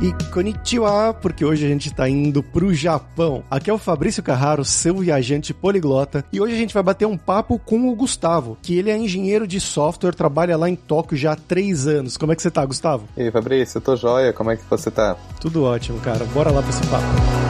E 0.00 0.14
konnichiwa, 0.32 1.12
porque 1.12 1.44
hoje 1.44 1.66
a 1.66 1.68
gente 1.68 1.92
tá 1.92 2.08
indo 2.08 2.42
pro 2.42 2.72
Japão. 2.72 3.44
Aqui 3.50 3.68
é 3.68 3.72
o 3.72 3.76
Fabrício 3.76 4.22
Carraro, 4.22 4.64
seu 4.64 4.96
viajante 4.96 5.52
poliglota, 5.52 6.24
e 6.32 6.40
hoje 6.40 6.54
a 6.54 6.56
gente 6.56 6.72
vai 6.72 6.82
bater 6.82 7.04
um 7.04 7.18
papo 7.18 7.58
com 7.58 7.86
o 7.90 7.94
Gustavo, 7.94 8.56
que 8.62 8.78
ele 8.78 8.90
é 8.90 8.96
engenheiro 8.96 9.46
de 9.46 9.60
software, 9.60 10.14
trabalha 10.14 10.56
lá 10.56 10.70
em 10.70 10.74
Tóquio 10.74 11.18
já 11.18 11.32
há 11.32 11.36
três 11.36 11.86
anos. 11.86 12.16
Como 12.16 12.32
é 12.32 12.36
que 12.36 12.40
você 12.40 12.50
tá, 12.50 12.64
Gustavo? 12.64 13.04
E 13.14 13.24
aí, 13.24 13.30
Fabrício, 13.30 13.76
eu 13.76 13.82
tô 13.82 13.94
joia, 13.94 14.32
como 14.32 14.50
é 14.50 14.56
que 14.56 14.64
você 14.70 14.90
tá? 14.90 15.18
Tudo 15.38 15.64
ótimo, 15.64 16.00
cara. 16.00 16.24
Bora 16.24 16.50
lá 16.50 16.62
pra 16.62 16.70
esse 16.70 16.86
papo. 16.86 17.49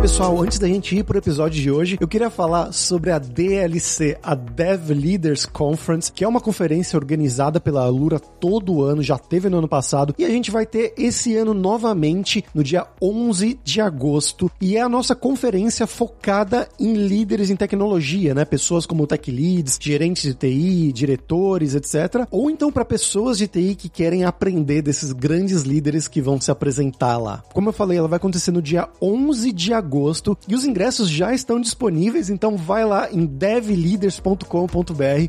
Pessoal, 0.00 0.40
antes 0.40 0.58
da 0.58 0.66
gente 0.66 0.96
ir 0.96 1.04
pro 1.04 1.18
episódio 1.18 1.60
de 1.60 1.70
hoje, 1.70 1.98
eu 2.00 2.08
queria 2.08 2.30
falar 2.30 2.72
sobre 2.72 3.10
a 3.10 3.18
DLC, 3.18 4.16
a 4.22 4.34
Dev 4.34 4.88
Leaders 4.88 5.44
Conference, 5.44 6.10
que 6.10 6.24
é 6.24 6.28
uma 6.28 6.40
conferência 6.40 6.96
organizada 6.96 7.60
pela 7.60 7.84
Alura 7.84 8.18
todo 8.18 8.82
ano, 8.82 9.02
já 9.02 9.18
teve 9.18 9.50
no 9.50 9.58
ano 9.58 9.68
passado, 9.68 10.14
e 10.16 10.24
a 10.24 10.30
gente 10.30 10.50
vai 10.50 10.64
ter 10.64 10.94
esse 10.96 11.36
ano 11.36 11.52
novamente 11.52 12.42
no 12.54 12.64
dia 12.64 12.86
11 13.00 13.60
de 13.62 13.82
agosto, 13.82 14.50
e 14.58 14.74
é 14.74 14.80
a 14.80 14.88
nossa 14.88 15.14
conferência 15.14 15.86
focada 15.86 16.66
em 16.80 16.94
líderes 16.94 17.50
em 17.50 17.56
tecnologia, 17.56 18.34
né? 18.34 18.46
Pessoas 18.46 18.86
como 18.86 19.06
tech 19.06 19.30
leads, 19.30 19.78
gerentes 19.78 20.22
de 20.22 20.34
TI, 20.34 20.92
diretores, 20.94 21.74
etc. 21.74 22.26
Ou 22.30 22.50
então 22.50 22.72
para 22.72 22.86
pessoas 22.86 23.36
de 23.36 23.46
TI 23.46 23.74
que 23.74 23.90
querem 23.90 24.24
aprender 24.24 24.80
desses 24.80 25.12
grandes 25.12 25.60
líderes 25.60 26.08
que 26.08 26.22
vão 26.22 26.40
se 26.40 26.50
apresentar 26.50 27.18
lá. 27.18 27.44
Como 27.52 27.68
eu 27.68 27.72
falei, 27.74 27.98
ela 27.98 28.08
vai 28.08 28.16
acontecer 28.16 28.50
no 28.50 28.62
dia 28.62 28.88
11 29.02 29.52
de 29.52 29.74
agosto 29.74 29.89
agosto 29.90 30.38
e 30.46 30.54
os 30.54 30.64
ingressos 30.64 31.10
já 31.10 31.34
estão 31.34 31.60
disponíveis, 31.60 32.30
então 32.30 32.56
vai 32.56 32.84
lá 32.84 33.10
em 33.10 33.26
devleaders.com.br 33.26 34.44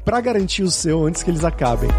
para 0.05 0.21
garantir 0.21 0.61
o 0.61 0.69
seu 0.69 1.03
antes 1.05 1.23
que 1.23 1.31
eles 1.31 1.43
acabem. 1.43 1.89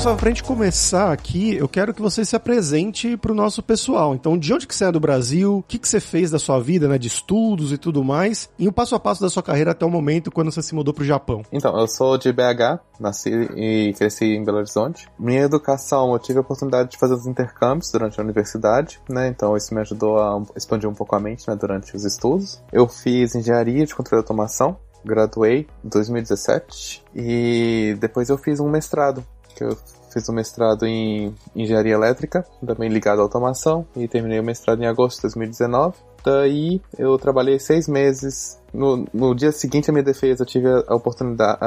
Gustavo, 0.00 0.18
pra 0.18 0.30
gente 0.30 0.44
começar 0.44 1.12
aqui, 1.12 1.54
eu 1.56 1.68
quero 1.68 1.92
que 1.92 2.00
você 2.00 2.24
se 2.24 2.34
apresente 2.34 3.18
pro 3.18 3.34
nosso 3.34 3.62
pessoal. 3.62 4.14
Então, 4.14 4.38
de 4.38 4.50
onde 4.50 4.66
que 4.66 4.74
você 4.74 4.86
é 4.86 4.90
do 4.90 4.98
Brasil? 4.98 5.58
O 5.58 5.62
que, 5.62 5.78
que 5.78 5.86
você 5.86 6.00
fez 6.00 6.30
da 6.30 6.38
sua 6.38 6.58
vida, 6.58 6.88
né? 6.88 6.96
De 6.96 7.06
estudos 7.06 7.70
e 7.70 7.76
tudo 7.76 8.02
mais. 8.02 8.48
E 8.58 8.66
o 8.66 8.72
passo 8.72 8.94
a 8.94 8.98
passo 8.98 9.20
da 9.20 9.28
sua 9.28 9.42
carreira 9.42 9.72
até 9.72 9.84
o 9.84 9.90
momento, 9.90 10.30
quando 10.30 10.50
você 10.50 10.62
se 10.62 10.74
mudou 10.74 10.94
pro 10.94 11.04
Japão. 11.04 11.42
Então, 11.52 11.78
eu 11.78 11.86
sou 11.86 12.16
de 12.16 12.32
BH, 12.32 12.80
nasci 12.98 13.28
e 13.54 13.92
cresci 13.92 14.24
em 14.24 14.42
Belo 14.42 14.56
Horizonte. 14.56 15.06
Minha 15.18 15.42
educação, 15.42 16.14
eu 16.14 16.18
tive 16.18 16.38
a 16.38 16.40
oportunidade 16.40 16.92
de 16.92 16.96
fazer 16.96 17.12
os 17.12 17.26
intercâmbios 17.26 17.92
durante 17.92 18.18
a 18.18 18.24
universidade, 18.24 19.02
né? 19.06 19.28
Então, 19.28 19.54
isso 19.54 19.74
me 19.74 19.82
ajudou 19.82 20.18
a 20.18 20.42
expandir 20.56 20.88
um 20.88 20.94
pouco 20.94 21.14
a 21.14 21.20
mente, 21.20 21.46
né? 21.46 21.54
Durante 21.54 21.94
os 21.94 22.06
estudos. 22.06 22.58
Eu 22.72 22.88
fiz 22.88 23.34
engenharia 23.34 23.84
de 23.84 23.94
controle 23.94 24.22
de 24.22 24.24
automação 24.24 24.78
graduei 25.02 25.66
em 25.82 25.88
2017 25.88 27.02
e 27.14 27.96
depois 27.98 28.28
eu 28.28 28.36
fiz 28.36 28.60
um 28.60 28.68
mestrado 28.68 29.24
que 29.60 29.64
eu 29.64 29.76
fiz 30.10 30.26
o 30.26 30.32
um 30.32 30.34
mestrado 30.34 30.86
em 30.86 31.34
engenharia 31.54 31.92
elétrica, 31.92 32.44
também 32.66 32.88
ligado 32.88 33.20
à 33.20 33.22
automação, 33.22 33.86
e 33.94 34.08
terminei 34.08 34.40
o 34.40 34.42
mestrado 34.42 34.82
em 34.82 34.86
agosto 34.86 35.16
de 35.16 35.22
2019. 35.22 35.96
Daí 36.24 36.80
eu 36.98 37.16
trabalhei 37.18 37.58
seis 37.58 37.86
meses. 37.86 38.58
No, 38.72 39.06
no 39.12 39.34
dia 39.34 39.52
seguinte 39.52 39.90
à 39.90 39.92
minha 39.92 40.02
defesa, 40.02 40.42
eu 40.42 40.46
tive 40.46 40.68
a, 40.68 40.94
oportunidade, 40.94 41.58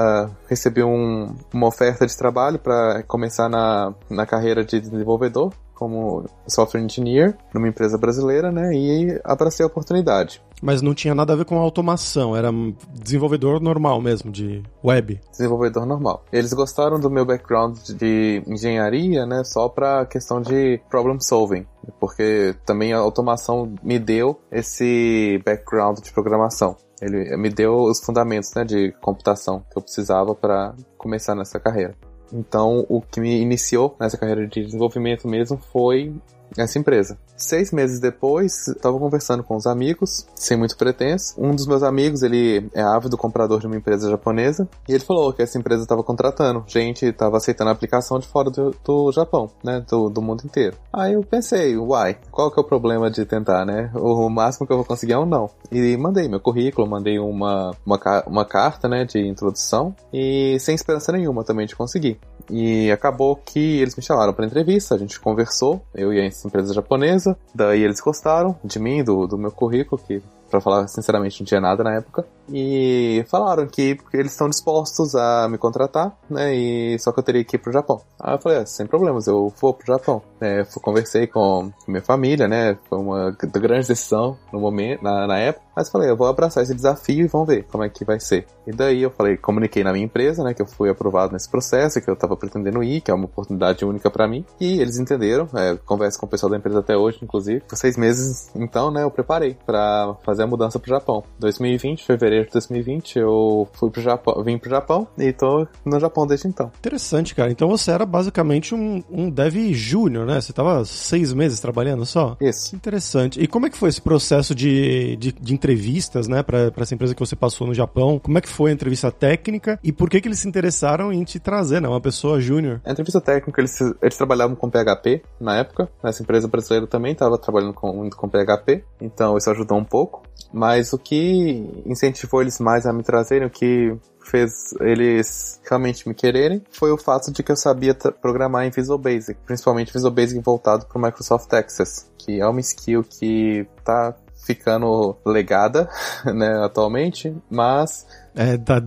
recebi 0.47 0.83
um, 0.83 1.35
uma 1.53 1.67
oferta 1.67 2.05
de 2.05 2.15
trabalho 2.15 2.57
para 2.57 3.03
começar 3.03 3.49
na, 3.49 3.93
na 4.09 4.25
carreira 4.25 4.63
de 4.63 4.79
desenvolvedor 4.79 5.53
como 5.83 6.25
software 6.47 6.81
engineer 6.81 7.35
numa 7.53 7.67
empresa 7.67 7.97
brasileira, 7.97 8.51
né? 8.51 8.73
E 8.73 9.19
abracei 9.23 9.65
a 9.65 9.67
oportunidade. 9.67 10.41
Mas 10.61 10.81
não 10.81 10.93
tinha 10.93 11.13
nada 11.13 11.33
a 11.33 11.35
ver 11.35 11.43
com 11.43 11.57
automação, 11.57 12.33
era 12.37 12.49
desenvolvedor 12.93 13.59
normal 13.59 13.99
mesmo, 14.01 14.31
de 14.31 14.63
web. 14.81 15.19
Desenvolvedor 15.29 15.85
normal. 15.85 16.23
Eles 16.31 16.53
gostaram 16.53 16.97
do 16.97 17.09
meu 17.09 17.25
background 17.25 17.77
de 17.89 18.41
engenharia, 18.47 19.25
né? 19.25 19.43
Só 19.43 19.67
pra 19.67 20.05
questão 20.05 20.41
de 20.41 20.79
problem 20.89 21.19
solving. 21.19 21.65
Porque 21.99 22.55
também 22.65 22.93
a 22.93 22.99
automação 22.99 23.75
me 23.83 23.99
deu 23.99 24.39
esse 24.49 25.41
background 25.45 25.99
de 25.99 26.13
programação. 26.13 26.77
Ele 27.01 27.35
me 27.35 27.49
deu 27.49 27.75
os 27.81 27.99
fundamentos 27.99 28.53
né, 28.55 28.63
de 28.63 28.93
computação 29.01 29.65
que 29.69 29.77
eu 29.77 29.81
precisava 29.81 30.33
para 30.33 30.73
começar 30.97 31.35
nessa 31.35 31.59
carreira. 31.59 31.93
Então, 32.33 32.83
o 32.89 32.99
que 32.99 33.21
me 33.21 33.39
iniciou 33.39 33.95
nessa 33.99 34.17
carreira 34.17 34.47
de 34.47 34.65
desenvolvimento 34.65 35.27
mesmo 35.27 35.57
foi 35.71 36.11
essa 36.57 36.77
empresa. 36.77 37.17
Seis 37.35 37.71
meses 37.71 37.99
depois, 37.99 38.67
estava 38.67 38.97
conversando 38.97 39.43
com 39.43 39.55
os 39.55 39.65
amigos, 39.65 40.25
sem 40.35 40.57
muito 40.57 40.77
pretenso. 40.77 41.33
Um 41.37 41.55
dos 41.55 41.67
meus 41.67 41.83
amigos, 41.83 42.23
ele 42.23 42.69
é 42.73 42.81
ávido 42.81 43.17
comprador 43.17 43.59
de 43.59 43.67
uma 43.67 43.75
empresa 43.75 44.09
japonesa, 44.09 44.67
e 44.87 44.93
ele 44.93 45.03
falou 45.03 45.33
que 45.33 45.41
essa 45.41 45.57
empresa 45.57 45.83
estava 45.83 46.03
contratando 46.03 46.63
gente, 46.67 47.05
estava 47.05 47.37
aceitando 47.37 47.69
a 47.69 47.73
aplicação 47.73 48.19
de 48.19 48.27
fora 48.27 48.49
do, 48.49 48.75
do 48.83 49.11
Japão, 49.11 49.49
né, 49.63 49.83
do, 49.89 50.09
do, 50.09 50.21
mundo 50.21 50.43
inteiro. 50.45 50.77
Aí 50.91 51.13
eu 51.13 51.23
pensei, 51.23 51.77
uai, 51.77 52.17
qual 52.31 52.51
que 52.51 52.59
é 52.59 52.63
o 52.63 52.65
problema 52.65 53.09
de 53.09 53.25
tentar, 53.25 53.65
né? 53.65 53.91
O 53.95 54.29
máximo 54.29 54.65
que 54.65 54.73
eu 54.73 54.77
vou 54.77 54.85
conseguir 54.85 55.13
é 55.13 55.17
um 55.17 55.25
não. 55.25 55.49
E 55.71 55.97
mandei 55.97 56.27
meu 56.27 56.39
currículo, 56.39 56.87
mandei 56.87 57.19
uma, 57.19 57.71
uma, 57.85 58.23
uma 58.25 58.45
carta, 58.45 58.87
né, 58.87 59.05
de 59.05 59.19
introdução, 59.19 59.95
e 60.11 60.57
sem 60.59 60.75
esperança 60.75 61.11
nenhuma 61.11 61.43
também 61.43 61.65
de 61.65 61.75
conseguir. 61.75 62.19
E 62.49 62.91
acabou 62.91 63.35
que 63.35 63.81
eles 63.81 63.95
me 63.95 64.03
chamaram 64.03 64.33
para 64.33 64.45
entrevista, 64.45 64.95
a 64.95 64.97
gente 64.97 65.19
conversou, 65.19 65.81
eu 65.93 66.13
e 66.13 66.19
essa 66.19 66.47
empresa 66.47 66.73
japonesa, 66.73 67.37
daí 67.53 67.81
eles 67.83 67.99
gostaram 67.99 68.57
de 68.63 68.79
mim, 68.79 69.03
do, 69.03 69.27
do 69.27 69.37
meu 69.37 69.51
currículo, 69.51 70.01
que 70.05 70.21
para 70.49 70.61
falar 70.61 70.87
sinceramente 70.87 71.39
não 71.39 71.47
tinha 71.47 71.59
nada 71.59 71.83
na 71.83 71.95
época, 71.95 72.25
e 72.49 73.23
falaram 73.27 73.67
que 73.67 73.97
eles 74.13 74.31
estão 74.31 74.49
dispostos 74.49 75.15
a 75.15 75.47
me 75.49 75.57
contratar, 75.57 76.17
né, 76.29 76.53
e 76.53 76.99
só 76.99 77.11
que 77.11 77.19
eu 77.19 77.23
teria 77.23 77.43
que 77.43 77.55
ir 77.55 77.59
pro 77.59 77.71
Japão. 77.71 78.01
Aí 78.19 78.35
eu 78.35 78.39
falei, 78.39 78.59
ah, 78.59 78.65
sem 78.65 78.85
problemas, 78.85 79.27
eu 79.27 79.53
vou 79.59 79.73
pro 79.73 79.87
Japão. 79.87 80.21
É, 80.41 80.63
conversei 80.81 81.27
com 81.27 81.71
minha 81.87 82.01
família, 82.01 82.47
né, 82.47 82.77
foi 82.89 82.99
uma 82.99 83.31
grande 83.31 83.87
decisão 83.87 84.37
no 84.51 84.59
momento, 84.59 85.03
na, 85.03 85.27
na 85.27 85.37
época, 85.37 85.63
mas 85.75 85.89
falei, 85.89 86.09
eu 86.09 86.17
vou 86.17 86.27
abraçar 86.27 86.63
esse 86.63 86.73
desafio 86.73 87.25
e 87.25 87.27
vamos 87.27 87.47
ver 87.47 87.63
como 87.63 87.83
é 87.83 87.89
que 87.89 88.05
vai 88.05 88.19
ser. 88.19 88.45
E 88.67 88.71
daí 88.71 89.01
eu 89.01 89.09
falei, 89.09 89.37
comuniquei 89.37 89.83
na 89.83 89.91
minha 89.91 90.05
empresa, 90.05 90.43
né, 90.43 90.53
que 90.53 90.61
eu 90.61 90.65
fui 90.65 90.89
aprovado 90.89 91.33
nesse 91.33 91.49
processo, 91.49 91.99
que 91.99 92.09
eu 92.09 92.15
tava 92.15 92.37
pretendendo 92.37 92.83
ir, 92.83 93.01
que 93.01 93.09
é 93.09 93.13
uma 93.13 93.25
oportunidade 93.25 93.83
única 93.83 94.09
para 94.09 94.27
mim. 94.27 94.45
E 94.59 94.79
eles 94.79 94.99
entenderam, 94.99 95.47
é, 95.55 95.75
converso 95.85 96.19
com 96.19 96.25
o 96.25 96.29
pessoal 96.29 96.49
da 96.49 96.57
empresa 96.57 96.79
até 96.79 96.95
hoje, 96.95 97.19
inclusive. 97.21 97.61
Por 97.61 97.75
seis 97.75 97.97
meses, 97.97 98.51
então, 98.55 98.91
né, 98.91 99.03
eu 99.03 99.11
preparei 99.11 99.57
para 99.65 100.15
fazer 100.23 100.43
a 100.43 100.47
mudança 100.47 100.79
pro 100.79 100.89
Japão. 100.89 101.23
2020, 101.39 102.05
fevereiro 102.05 102.32
de 102.41 102.51
2020, 102.51 103.19
eu 103.19 103.67
fui 103.73 103.89
pro 103.89 104.01
Japão, 104.01 104.43
vim 104.43 104.57
pro 104.57 104.69
Japão 104.69 105.07
e 105.17 105.31
tô 105.31 105.67
no 105.85 105.99
Japão 105.99 106.25
desde 106.25 106.47
então. 106.47 106.71
Interessante, 106.79 107.35
cara. 107.35 107.51
Então 107.51 107.67
você 107.69 107.91
era 107.91 108.05
basicamente 108.05 108.73
um, 108.75 109.03
um 109.09 109.29
dev 109.29 109.73
júnior, 109.73 110.25
né? 110.25 110.41
Você 110.41 110.51
tava 110.51 110.83
seis 110.85 111.33
meses 111.33 111.59
trabalhando 111.59 112.05
só? 112.05 112.35
Isso. 112.41 112.75
Interessante. 112.75 113.41
E 113.41 113.47
como 113.47 113.65
é 113.65 113.69
que 113.69 113.77
foi 113.77 113.89
esse 113.89 114.01
processo 114.01 114.55
de, 114.55 115.15
de, 115.17 115.31
de 115.31 115.53
entrevistas, 115.53 116.27
né, 116.27 116.43
para 116.43 116.71
essa 116.77 116.93
empresa 116.93 117.13
que 117.13 117.19
você 117.19 117.35
passou 117.35 117.67
no 117.67 117.73
Japão. 117.73 118.19
Como 118.19 118.37
é 118.37 118.41
que 118.41 118.49
foi 118.49 118.71
a 118.71 118.73
entrevista 118.73 119.11
técnica 119.11 119.79
e 119.83 119.91
por 119.91 120.09
que 120.09 120.21
que 120.21 120.27
eles 120.27 120.39
se 120.39 120.47
interessaram 120.47 121.11
em 121.11 121.23
te 121.23 121.39
trazer, 121.39 121.81
né, 121.81 121.87
uma 121.87 122.01
pessoa 122.01 122.39
júnior? 122.39 122.81
A 122.85 122.91
entrevista 122.91 123.21
técnica, 123.21 123.61
eles, 123.61 123.79
eles 124.01 124.17
trabalhavam 124.17 124.55
com 124.55 124.69
PHP 124.69 125.23
na 125.39 125.57
época. 125.57 125.89
Essa 126.03 126.23
empresa 126.23 126.47
brasileira 126.47 126.87
também 126.87 127.13
estava 127.13 127.37
trabalhando 127.37 127.73
com, 127.73 127.93
muito 127.93 128.17
com 128.17 128.29
PHP, 128.29 128.83
então 129.01 129.37
isso 129.37 129.49
ajudou 129.49 129.77
um 129.77 129.85
pouco. 129.85 130.23
Mas 130.51 130.93
o 130.93 130.99
que 130.99 131.83
incentivou 131.85 132.22
eles 132.41 132.59
mais 132.59 132.85
a 132.85 132.93
me 132.93 133.03
trazerem, 133.03 133.47
o 133.47 133.49
que 133.49 133.95
fez 134.25 134.73
eles 134.79 135.59
realmente 135.67 136.07
me 136.07 136.13
quererem 136.13 136.63
foi 136.71 136.91
o 136.91 136.97
fato 136.97 137.31
de 137.31 137.43
que 137.43 137.51
eu 137.51 137.55
sabia 137.55 137.93
programar 137.93 138.65
em 138.65 138.69
Visual 138.69 138.97
Basic, 138.97 139.39
principalmente 139.45 139.91
Visual 139.91 140.13
Basic 140.13 140.39
voltado 140.41 140.85
para 140.85 140.97
o 140.97 141.01
Microsoft 141.01 141.51
Access, 141.53 142.07
que 142.17 142.39
é 142.39 142.47
uma 142.47 142.61
skill 142.61 143.03
que 143.03 143.67
tá 143.83 144.15
ficando 144.45 145.15
legada, 145.25 145.89
né, 146.25 146.63
atualmente, 146.63 147.35
mas 147.49 148.05
é, 148.35 148.57
da, 148.57 148.79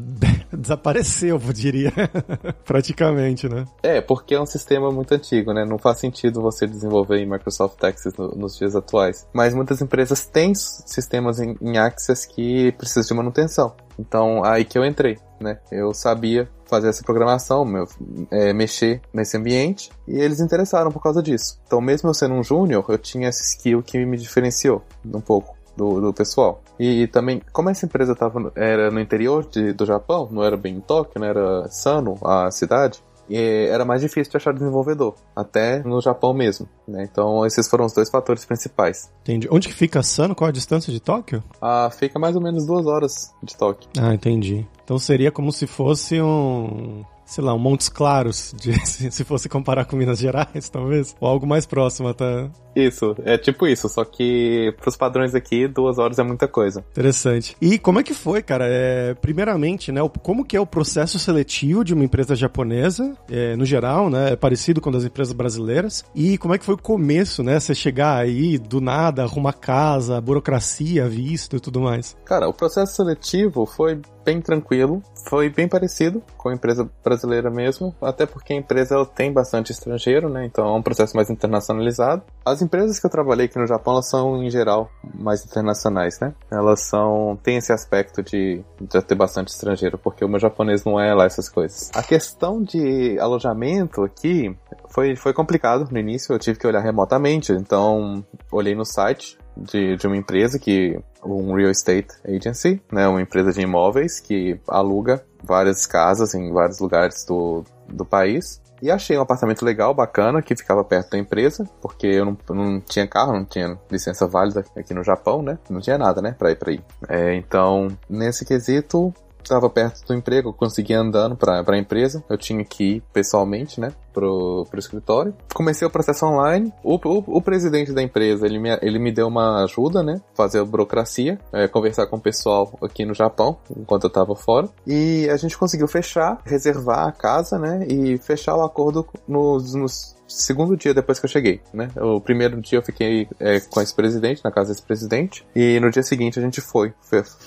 desapareceu, 0.53 1.41
eu 1.45 1.53
diria. 1.53 1.93
Praticamente, 2.65 3.49
né? 3.49 3.65
É, 3.83 4.01
porque 4.01 4.35
é 4.35 4.41
um 4.41 4.47
sistema 4.47 4.91
muito 4.91 5.13
antigo, 5.15 5.53
né? 5.53 5.65
Não 5.65 5.79
faz 5.79 5.99
sentido 5.99 6.41
você 6.41 6.67
desenvolver 6.67 7.19
em 7.19 7.31
Microsoft 7.31 7.83
Access 7.83 8.19
no, 8.19 8.29
nos 8.37 8.57
dias 8.57 8.75
atuais. 8.75 9.27
Mas 9.33 9.55
muitas 9.55 9.81
empresas 9.81 10.27
têm 10.27 10.55
sistemas 10.55 11.41
em, 11.41 11.57
em 11.61 11.79
Access 11.79 12.29
que 12.29 12.73
precisam 12.73 13.09
de 13.09 13.15
manutenção. 13.15 13.75
Então, 13.99 14.45
aí 14.45 14.65
que 14.65 14.79
eu 14.79 14.85
entrei, 14.85 15.19
né? 15.41 15.59
Eu 15.71 15.95
sabia 15.95 16.49
fazer 16.67 16.89
essa 16.89 17.03
programação, 17.03 17.65
meu, 17.65 17.87
é, 18.31 18.53
mexer 18.53 19.01
nesse 19.13 19.37
ambiente, 19.37 19.91
e 20.07 20.19
eles 20.19 20.41
interessaram 20.41 20.91
por 20.91 21.03
causa 21.03 21.23
disso. 21.23 21.61
Então, 21.67 21.81
mesmo 21.81 22.11
eu 22.11 22.15
sendo 22.15 22.35
um 22.35 22.43
júnior, 22.43 22.85
eu 22.89 22.99
tinha 22.99 23.29
esse 23.29 23.57
skill 23.57 23.83
que 23.83 24.05
me 24.05 24.17
diferenciou 24.17 24.83
um 25.05 25.21
pouco 25.21 25.56
do, 25.77 26.01
do 26.01 26.13
pessoal. 26.13 26.63
E, 26.79 27.03
e, 27.03 27.07
também, 27.07 27.41
como 27.53 27.71
essa 27.71 27.87
empresa 27.87 28.15
tava, 28.15 28.53
era 28.55 28.91
no 28.91 29.01
interior 29.01 29.47
de, 29.47 29.73
do 29.73 29.85
Japão, 29.85 30.29
não 30.31 30.43
era 30.43 30.57
bem 30.57 30.77
em 30.77 30.81
Tóquio, 30.81 31.21
não 31.21 31.27
era 31.27 31.69
Sano, 31.69 32.19
a 32.25 32.51
cidade, 32.51 33.03
era 33.29 33.85
mais 33.85 34.03
difícil 34.03 34.31
de 34.31 34.37
achar 34.37 34.53
desenvolvedor, 34.53 35.15
até 35.35 35.83
no 35.83 36.01
Japão 36.01 36.33
mesmo. 36.33 36.69
Né? 36.87 37.09
Então 37.11 37.45
esses 37.45 37.69
foram 37.69 37.85
os 37.85 37.93
dois 37.93 38.09
fatores 38.09 38.45
principais. 38.45 39.11
Entendi. 39.23 39.49
Onde 39.51 39.69
que 39.69 39.75
fica 39.75 40.03
Sano? 40.03 40.35
Qual 40.35 40.49
a 40.49 40.53
distância 40.53 40.93
de 40.93 41.01
Tóquio? 41.01 41.43
Ah, 41.61 41.91
fica 41.91 42.19
mais 42.19 42.37
ou 42.37 42.43
menos 42.43 42.67
duas 42.67 42.87
horas 42.87 43.35
de 43.43 43.57
Tóquio. 43.57 43.91
Ah, 43.99 44.15
entendi. 44.15 44.67
Então 44.85 44.99
seria 44.99 45.33
como 45.33 45.51
se 45.51 45.67
fosse 45.67 46.21
um 46.21 47.05
sei 47.27 47.43
lá, 47.43 47.53
um 47.53 47.59
Montes 47.59 47.89
Claros, 47.89 48.55
de, 48.57 48.73
se 48.87 49.25
fosse 49.25 49.49
comparar 49.49 49.85
com 49.85 49.97
Minas 49.97 50.19
Gerais, 50.19 50.69
talvez, 50.71 51.15
ou 51.21 51.29
algo 51.29 51.47
mais 51.47 51.67
próximo 51.67 52.09
até. 52.09 52.49
Isso, 52.75 53.15
é 53.25 53.37
tipo 53.37 53.67
isso, 53.67 53.89
só 53.89 54.05
que 54.05 54.73
pros 54.81 54.97
padrões 54.97 55.35
aqui, 55.35 55.67
duas 55.67 55.99
horas 55.99 56.19
é 56.19 56.23
muita 56.23 56.47
coisa. 56.47 56.85
Interessante. 56.93 57.57
E 57.61 57.79
como 57.79 57.99
é 57.99 58.03
que 58.03 58.15
foi, 58.15 58.43
cara? 58.43 58.67
É, 58.69 59.15
primeiramente, 59.15 59.91
né, 59.91 60.01
como 60.23 60.45
que 60.45 60.57
é 60.57 60.61
o 60.61 60.67
processo 60.67 61.19
seletivo 61.19 61.83
de 61.83 61.95
uma 61.95 62.05
empresa 62.05 62.37
japonesa, 62.37 63.17
é, 63.31 63.57
no 63.57 63.65
geral, 63.65 64.09
né, 64.09 64.33
é 64.33 64.37
parecido 64.37 64.81
com 64.81 64.93
das 64.93 65.05
empresas 65.05 65.33
brasileiras, 65.33 66.05
e 66.15 66.39
como 66.39 66.55
é 66.55 66.59
que 66.59 66.65
foi 66.65 66.75
o 66.75 66.79
começo, 66.79 67.43
né, 67.43 67.59
você 67.59 67.75
chegar 67.75 68.19
aí, 68.19 68.59
do 68.59 68.81
nada, 68.81 69.23
arrumar 69.23 69.55
casa, 69.55 70.21
burocracia, 70.21 71.09
visto 71.09 71.57
e 71.57 71.61
tudo 71.61 71.81
mais? 71.81 72.17
Cara, 72.25 72.49
o 72.49 72.53
processo 72.53 72.95
seletivo 72.95 73.65
foi 73.65 74.01
bem 74.27 74.41
tranquilo, 74.41 75.01
foi 75.29 75.49
bem 75.49 75.69
parecido 75.69 76.21
com 76.37 76.49
a 76.49 76.55
empresa 76.55 76.91
brasileira 77.05 77.49
mesmo, 77.49 77.95
até 78.03 78.27
porque 78.27 78.53
a 78.53 78.57
empresa 78.57 78.97
ela 78.97 79.07
tem 79.07 79.33
bastante 79.33 79.71
estrangeiro, 79.71 80.29
né? 80.29 80.45
Então 80.45 80.67
é 80.67 80.73
um 80.73 80.83
processo 80.83 81.15
mais 81.17 81.31
internacionalizado. 81.31 82.25
As 82.45 82.61
empresas 82.61 82.99
que 82.99 83.07
eu 83.07 83.11
trabalhei 83.11 83.47
aqui 83.47 83.57
no 83.57 83.67
Japão, 83.69 83.93
elas 83.95 84.11
são 84.11 84.43
em 84.43 84.51
geral 84.51 84.91
mais 85.15 85.45
internacionais, 85.45 86.19
né? 86.19 86.35
Elas 86.51 86.81
são 86.81 87.39
têm 87.41 87.57
esse 87.57 87.73
aspecto 87.73 88.21
de, 88.21 88.65
de 88.81 89.03
ter 89.03 89.15
bastante 89.15 89.49
estrangeiro, 89.49 89.97
porque 89.97 90.25
o 90.25 90.29
meu 90.29 90.41
japonês 90.41 90.85
não 90.85 90.99
é 90.99 91.15
lá 91.15 91.25
essas 91.25 91.49
coisas. 91.49 91.93
A 91.95 92.03
questão 92.03 92.61
de 92.61 93.17
alojamento 93.21 94.03
aqui 94.03 94.57
foi 94.89 95.15
foi 95.15 95.33
complicado 95.33 95.89
no 95.89 95.99
início, 95.99 96.33
eu 96.35 96.39
tive 96.39 96.59
que 96.59 96.67
olhar 96.67 96.81
remotamente, 96.81 97.53
então 97.53 98.25
olhei 98.51 98.75
no 98.75 98.85
site 98.85 99.39
de, 99.57 99.97
de 99.97 100.07
uma 100.07 100.17
empresa 100.17 100.59
que 100.59 100.99
um 101.25 101.55
real 101.55 101.71
estate 101.71 102.09
agency, 102.25 102.81
né, 102.93 103.09
uma 103.09 103.21
empresa 103.21 103.53
de 103.53 103.61
imóveis 103.61 104.21
que 104.21 104.61
aluga 104.69 105.25
várias 105.43 105.87
casas 105.87 106.35
em 106.35 106.53
vários 106.53 106.79
lugares 106.79 107.25
do, 107.25 107.65
do 107.89 108.05
país. 108.05 108.61
E 108.83 108.91
achei 108.91 109.17
um 109.17 109.23
apartamento 109.23 109.65
legal, 109.65 109.95
bacana, 109.95 110.43
que 110.43 110.55
ficava 110.55 110.85
perto 110.85 111.13
da 111.13 111.19
empresa, 111.19 111.69
porque 111.81 112.07
eu 112.07 112.27
não, 112.27 112.37
não 112.51 112.81
tinha 112.81 113.07
carro, 113.07 113.33
não 113.33 113.45
tinha 113.45 113.79
licença 113.91 114.27
válida 114.27 114.65
aqui 114.77 114.93
no 114.93 115.03
Japão, 115.03 115.41
né? 115.41 115.59
Não 115.71 115.81
tinha 115.81 115.97
nada, 115.97 116.21
né, 116.21 116.37
pra 116.39 116.51
ir 116.51 116.57
pra 116.57 116.73
ir. 116.73 116.85
É, 117.09 117.35
então, 117.35 117.89
nesse 118.09 118.45
quesito, 118.45 119.15
estava 119.47 119.69
perto 119.71 120.07
do 120.07 120.15
emprego, 120.15 120.51
eu 120.51 120.53
conseguia 120.53 120.99
andando 120.99 121.37
para 121.37 121.63
a 121.67 121.79
empresa. 121.79 122.23
Eu 122.29 122.37
tinha 122.37 122.65
que 122.65 122.97
ir 122.97 123.03
pessoalmente, 123.13 123.81
né, 123.81 123.93
pro, 124.13 124.67
pro 124.71 124.79
escritório. 124.79 125.35
Comecei 125.55 125.87
o 125.87 125.91
processo 125.91 126.27
online. 126.27 126.73
O, 126.83 126.95
o, 126.97 127.39
o, 127.39 127.43
presidente 127.43 127.93
da 127.93 128.03
empresa, 128.03 128.47
ele 128.47 128.59
me, 128.59 128.71
ele 128.83 128.99
me 128.99 129.13
deu 129.13 129.29
uma 129.29 129.65
ajuda, 129.65 130.03
né, 130.03 130.21
fazer 130.35 130.61
a 130.61 130.65
burocracia, 130.65 131.39
é, 131.53 131.69
conversar 131.69 132.07
com 132.07 132.17
o 132.17 132.21
pessoal 132.21 132.77
aqui 132.83 133.05
no 133.05 133.15
Japão, 133.15 133.59
enquanto 133.77 134.05
eu 134.05 134.09
estava 134.09 134.35
fora. 134.35 134.69
E 134.87 135.29
a 135.31 135.37
gente 135.37 135.57
conseguiu 135.57 135.89
fechar, 135.89 136.41
reservar 136.45 137.07
a 137.07 137.13
casa, 137.13 137.59
né, 137.59 137.87
e 137.89 138.19
fechar 138.19 138.57
o 138.57 138.63
acordo 138.63 139.07
nos, 139.27 139.75
nos 139.75 140.17
segundo 140.29 140.77
dia 140.77 140.93
depois 140.93 141.19
que 141.19 141.27
eu 141.27 141.31
cheguei, 141.31 141.61
né? 141.73 141.89
O 141.97 142.21
primeiro 142.21 142.61
dia 142.61 142.79
eu 142.79 142.83
fiquei 142.83 143.29
é, 143.39 143.61
com 143.61 143.81
esse 143.81 143.95
presidente, 143.95 144.43
na 144.45 144.51
casa 144.51 144.71
desse 144.71 144.83
presidente, 144.83 145.47
e 145.55 145.79
no 145.81 145.91
dia 145.91 146.03
seguinte 146.03 146.39
a 146.39 146.43
gente 146.43 146.61
foi 146.61 146.93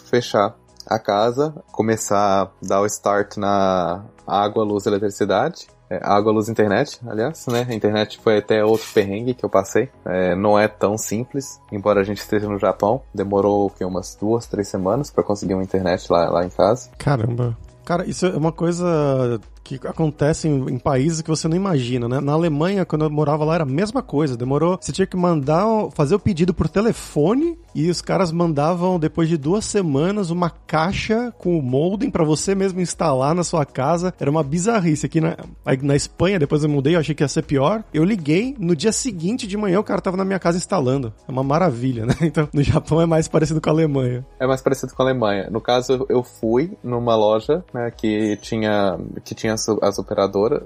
fechar 0.10 0.56
a 0.90 0.98
casa, 0.98 1.54
começar 1.72 2.44
a 2.44 2.50
dar 2.62 2.82
o 2.82 2.86
start 2.86 3.38
na 3.38 4.04
água, 4.26 4.64
luz 4.64 4.86
eletricidade. 4.86 5.68
É, 5.90 6.00
água, 6.04 6.32
luz 6.32 6.50
internet, 6.50 7.00
aliás, 7.08 7.48
né? 7.48 7.66
A 7.68 7.74
internet 7.74 8.20
foi 8.22 8.38
até 8.38 8.64
outro 8.64 8.86
perrengue 8.94 9.34
que 9.34 9.44
eu 9.44 9.50
passei. 9.50 9.90
É, 10.06 10.36
não 10.36 10.58
é 10.58 10.68
tão 10.68 10.98
simples, 10.98 11.60
embora 11.72 12.02
a 12.02 12.04
gente 12.04 12.20
esteja 12.20 12.48
no 12.48 12.60
Japão. 12.60 13.02
Demorou 13.14 13.72
que, 13.72 13.84
umas 13.84 14.16
duas, 14.16 14.46
três 14.46 14.68
semanas 14.68 15.10
para 15.10 15.24
conseguir 15.24 15.56
uma 15.56 15.64
internet 15.64 16.12
lá, 16.12 16.30
lá 16.30 16.46
em 16.46 16.50
casa. 16.50 16.90
Caramba. 16.98 17.58
Cara, 17.86 18.08
isso 18.08 18.28
é 18.28 18.38
uma 18.38 18.52
coisa 18.52 19.42
que 19.78 19.88
acontece 19.88 20.48
em, 20.48 20.80
países 20.80 21.22
que 21.22 21.30
você 21.30 21.48
não 21.48 21.56
imagina, 21.56 22.08
né? 22.08 22.20
Na 22.20 22.32
Alemanha, 22.32 22.86
quando 22.86 23.06
eu 23.06 23.10
morava 23.10 23.44
lá, 23.44 23.56
era 23.56 23.64
a 23.64 23.68
mesma 23.68 24.02
coisa. 24.02 24.38
Demorou. 24.38 24.78
Você 24.80 24.92
tinha 24.92 25.06
que 25.06 25.18
mandar, 25.18 25.66
fazer 25.94 26.16
o 26.16 26.20
pedido 26.20 26.54
por 26.54 26.68
telefone 26.68 27.58
e 27.76 27.90
os 27.90 28.02
caras 28.02 28.32
mandavam, 28.32 28.98
depois 28.98 29.30
de 29.30 29.38
duas 29.38 29.66
semanas, 29.66 30.32
uma 30.32 30.50
caixa 30.50 31.34
com 31.38 31.58
o 31.58 31.62
modem 31.62 32.10
para 32.10 32.24
você 32.24 32.56
mesmo 32.56 32.82
instalar 32.82 33.36
na 33.36 33.44
sua 33.44 33.66
casa. 33.66 34.14
Era 34.20 34.32
uma 34.32 34.44
bizarrice. 34.44 35.06
Aqui 35.06 35.22
na, 35.22 35.38
na 35.82 35.96
Espanha, 35.96 36.40
depois 36.40 36.64
eu 36.64 36.70
mudei, 36.70 36.96
eu 36.96 37.00
achei 37.00 37.14
que 37.14 37.24
ia 37.24 37.28
ser 37.28 37.44
pior. 37.44 37.84
Eu 37.94 38.04
liguei, 38.04 38.56
no 38.58 38.76
dia 38.76 38.92
seguinte 38.92 39.46
de 39.46 39.58
manhã, 39.58 39.80
o 39.80 39.84
cara 39.84 40.02
tava 40.02 40.18
na 40.18 40.26
minha 40.26 40.40
casa 40.40 40.58
instalando. 40.58 41.14
É 41.28 41.32
uma 41.32 41.44
maravilha, 41.44 42.06
né? 42.06 42.16
Então, 42.30 42.48
no 42.54 42.62
Japão 42.62 43.02
é 43.02 43.08
mais 43.08 43.28
parecido 43.28 43.60
com 43.60 43.70
a 43.70 43.74
Alemanha. 43.74 44.24
É 44.40 44.46
mais 44.46 44.62
parecido 44.62 44.94
com 44.94 45.02
a 45.02 45.06
Alemanha. 45.06 45.50
No 45.50 45.60
caso, 45.60 46.06
eu 46.08 46.24
fui 46.24 46.78
numa 46.84 47.16
loja, 47.16 47.64
né, 47.74 47.90
que 47.90 48.38
tinha, 48.38 49.00
que 49.24 49.34
tinha 49.34 49.58
as, 49.68 49.78
as 49.82 50.00
operadoras, 50.00 50.62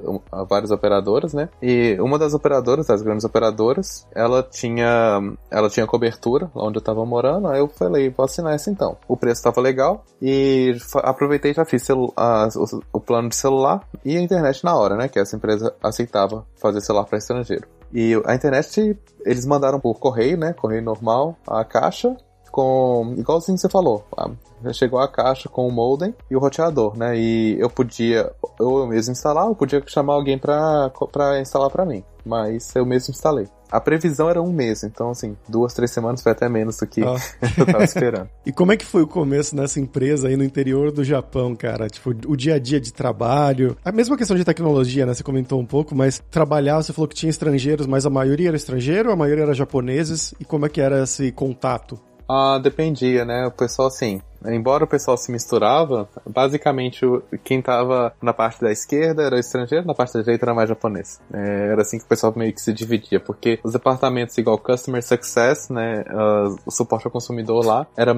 várias 0.50 0.72
operadoras, 0.72 1.34
né? 1.34 1.50
E 1.62 1.98
uma 2.00 2.18
das 2.18 2.34
operadoras, 2.34 2.88
das 2.88 3.01
grandes 3.01 3.25
operadoras, 3.25 4.07
ela 4.13 4.44
tinha, 4.44 5.19
ela 5.50 5.69
tinha 5.69 5.88
cobertura 5.88 6.50
lá 6.56 6.66
onde 6.66 6.78
eu 6.78 6.81
tava 6.81 7.06
morando, 7.06 7.48
aí 7.48 7.60
eu 7.60 7.68
falei, 7.68 8.10
vou 8.10 8.25
assinar 8.25 8.54
essa 8.54 8.69
então. 8.69 8.98
O 9.07 9.18
preço 9.18 9.44
tava 9.44 9.62
legal 9.62 10.04
e 10.22 10.75
aproveitei 10.95 11.51
e 11.51 11.54
já 11.54 11.66
fiz 11.66 11.88
a, 11.90 12.48
o, 12.56 12.98
o 12.98 13.00
plano 13.00 13.30
de 13.30 13.36
celular 13.36 13.88
e 14.04 14.18
a 14.18 14.22
internet 14.22 14.63
na 14.63 14.75
hora, 14.75 14.95
né? 14.95 15.07
Que 15.07 15.19
essa 15.19 15.36
empresa 15.36 15.74
aceitava 15.81 16.45
fazer 16.56 16.81
celular 16.81 17.06
para 17.06 17.18
estrangeiro. 17.18 17.68
E 17.94 18.19
a 18.25 18.34
internet, 18.34 18.98
eles 19.24 19.45
mandaram 19.45 19.80
por 19.80 20.00
correio, 20.00 20.38
né? 20.38 20.54
Correio 20.54 20.81
normal, 20.81 21.38
a 21.48 21.63
caixa, 21.63 22.18
com. 22.53 23.15
igualzinho 23.17 23.57
você 23.57 23.67
falou 23.67 24.05
chegou 24.71 25.00
a 25.00 25.07
caixa 25.07 25.50
com 25.50 25.67
o 25.67 25.71
modem 25.71 26.13
e 26.29 26.35
o 26.35 26.39
roteador, 26.39 26.95
né? 26.95 27.17
E 27.17 27.59
eu 27.59 27.69
podia, 27.69 28.31
eu 28.59 28.85
mesmo 28.88 29.11
instalar, 29.11 29.47
eu 29.47 29.55
podia 29.55 29.83
chamar 29.88 30.13
alguém 30.13 30.38
pra, 30.38 30.91
pra 31.11 31.41
instalar 31.41 31.69
pra 31.69 31.83
mim. 31.85 32.03
Mas 32.25 32.73
eu 32.75 32.85
mesmo 32.85 33.11
instalei. 33.11 33.47
A 33.69 33.81
previsão 33.81 34.29
era 34.29 34.41
um 34.41 34.53
mês, 34.53 34.83
então 34.83 35.09
assim, 35.09 35.35
duas, 35.50 35.73
três 35.73 35.91
semanas 35.91 36.21
foi 36.21 36.31
até 36.31 36.47
menos 36.47 36.77
do 36.77 36.88
que 36.88 37.03
oh. 37.03 37.17
eu 37.57 37.65
tava 37.65 37.83
esperando. 37.83 38.29
e 38.45 38.51
como 38.51 38.71
é 38.71 38.77
que 38.77 38.85
foi 38.85 39.01
o 39.01 39.07
começo 39.07 39.56
nessa 39.56 39.79
empresa 39.79 40.29
aí 40.29 40.38
no 40.38 40.44
interior 40.44 40.91
do 40.91 41.03
Japão, 41.03 41.53
cara? 41.56 41.89
Tipo, 41.89 42.11
o 42.27 42.38
dia 42.38 42.56
a 42.56 42.59
dia 42.59 42.79
de 42.79 42.94
trabalho. 42.94 43.75
A 43.83 43.92
mesma 43.92 44.16
questão 44.16 44.37
de 44.37 44.45
tecnologia, 44.45 45.06
né? 45.06 45.13
Você 45.13 45.23
comentou 45.23 45.59
um 45.59 45.66
pouco, 45.66 45.94
mas 45.94 46.23
trabalhar, 46.31 46.81
você 46.81 46.94
falou 46.94 47.09
que 47.09 47.16
tinha 47.16 47.30
estrangeiros, 47.30 47.87
mas 47.87 48.06
a 48.06 48.09
maioria 48.09 48.49
era 48.49 48.56
estrangeiro, 48.56 49.11
a 49.11 49.16
maioria 49.16 49.44
era 49.44 49.54
japoneses. 49.54 50.33
E 50.39 50.45
como 50.45 50.66
é 50.66 50.69
que 50.69 50.80
era 50.80 51.04
esse 51.04 51.31
contato? 51.31 51.99
Ah, 52.27 52.57
dependia, 52.57 53.25
né? 53.25 53.45
O 53.47 53.51
pessoal, 53.51 53.87
assim, 53.87 54.21
embora 54.47 54.83
o 54.83 54.88
pessoal 54.88 55.18
se 55.18 55.31
misturava, 55.31 56.07
basicamente 56.28 57.06
quem 57.44 57.62
tava 57.62 58.14
na 58.21 58.33
parte 58.33 58.62
da 58.62 58.71
esquerda 58.71 59.23
era 59.23 59.40
estrangeiro, 59.40 59.85
na 59.85 59.94
parte 59.94 60.14
da 60.14 60.21
direita 60.21 60.45
era 60.45 60.54
mais 60.54 60.69
japonês. 60.69 61.21
É, 61.33 61.71
era 61.71 61.81
assim 61.81 61.97
que 61.97 62.06
o 62.06 62.07
pessoal 62.07 62.33
meio 62.35 62.54
que 62.54 62.62
se 62.62 62.73
dividia, 62.73 63.19
porque 63.19 63.59
os 63.64 63.73
departamentos 63.73 64.38
igual 64.38 64.57
Customer 64.57 65.04
Success, 65.04 65.69
né, 65.69 66.04
uh, 66.09 66.56
o 66.66 66.71
suporte 66.71 67.06
ao 67.06 67.12
consumidor 67.12 67.66
lá, 67.66 67.88
era, 67.95 68.14